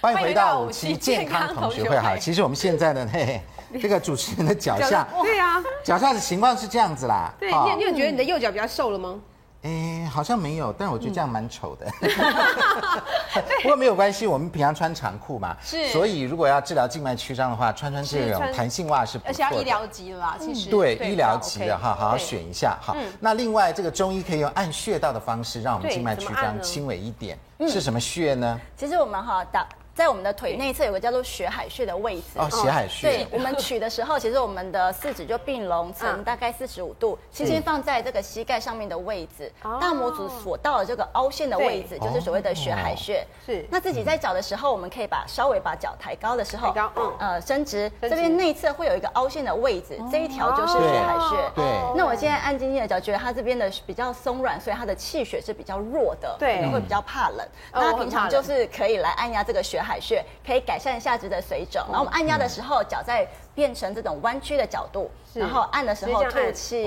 [0.00, 1.96] 欢迎回到五期健康同学会。
[1.96, 3.40] 哈，其实我们现在呢，嘿嘿，
[3.82, 7.32] 这个主持人的脚下，对呀，脚下的情况是这样子啦。
[7.40, 9.20] 对，你你有觉得你的右脚比较瘦了吗？
[9.62, 11.86] 哎，好像没有，但我觉得这样蛮丑的。
[13.62, 15.88] 不过没有关系，我们平常穿长裤嘛，是。
[15.88, 19.32] 所以如果要治疗静脉曲张的话，穿穿这种弹性袜是不错的。
[19.32, 20.68] 而且要医疗级啦，其实。
[20.68, 22.94] 对，医疗级的哈，好好选一下哈。
[23.18, 27.38] 那另外，这个中医可以用按穴道的方式，让我们静脉曲张轻微一点。
[27.66, 28.60] 是什么穴呢？
[28.76, 29.66] 其实我们哈打。
[29.94, 33.08] 在我们的腿内侧有个叫做血海穴的位置哦，血海穴。
[33.08, 43.24] 对，我们取的时候，其实我们的四指就并拢成大概四十五度，轻轻放在这个膝盖上面的位置，大拇指所到的这个凹陷的位置，就是所谓的血海穴。
[43.46, 43.64] 是。
[43.70, 51.50] 那自己在找的时候，我们可以把稍微把脚抬高的时候，抬高，呃，伸直，这边内侧会有一个凹陷的位置，这一条就是血海穴。
[51.54, 51.64] 对。
[51.96, 57.46] 那我现在按晶晶的脚，觉得它这边的比较松软，所以它的气血是比较弱的，对，会比较怕冷。
[57.72, 66.84] 那平常就是可以来按压这个血海穴可以改善下肢的水肿，然后我们按压的时候，脚在变成这种弯曲的角度，然后按的时候吐气，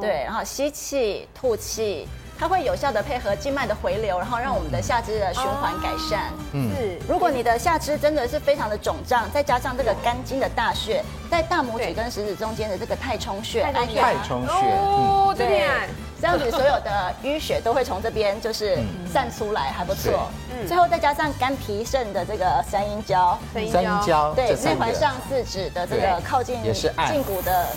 [0.00, 2.06] 对，然后吸气吐气，
[2.40, 6.32] 它会有效的配合静脉的回流，然后让我们的下肢的循环改善。
[6.52, 6.98] 嗯，是。
[7.06, 15.68] 如果你的下肢真的是非常的肿胀，再加上这个肝经的大穴，在大拇指跟食指中间的这个太冲穴，按压太冲穴，哦，对。
[16.18, 18.78] 这样子，所有的淤血都会从这边就是
[19.10, 20.30] 散出来，还不错。
[20.50, 23.38] 嗯，最后再加上肝脾肾的这个三阴交，
[23.72, 27.68] 三阴交，对，内环上四指的这个靠近胫骨的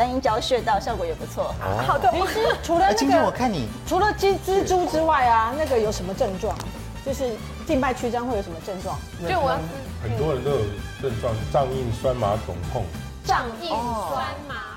[0.00, 1.54] 三阴交穴道，效果也不错。
[1.86, 6.56] 好的，其实除了那个，我看你除了蜘蜘蛛之外啊，那个有什么症状？
[7.04, 7.36] 就是
[7.66, 8.98] 静脉曲张会有什么症状？
[9.28, 9.58] 就我
[10.02, 10.56] 很多人都有
[11.02, 12.82] 症状，胀硬、酸麻、肿痛。
[13.26, 14.69] 胀硬、酸麻。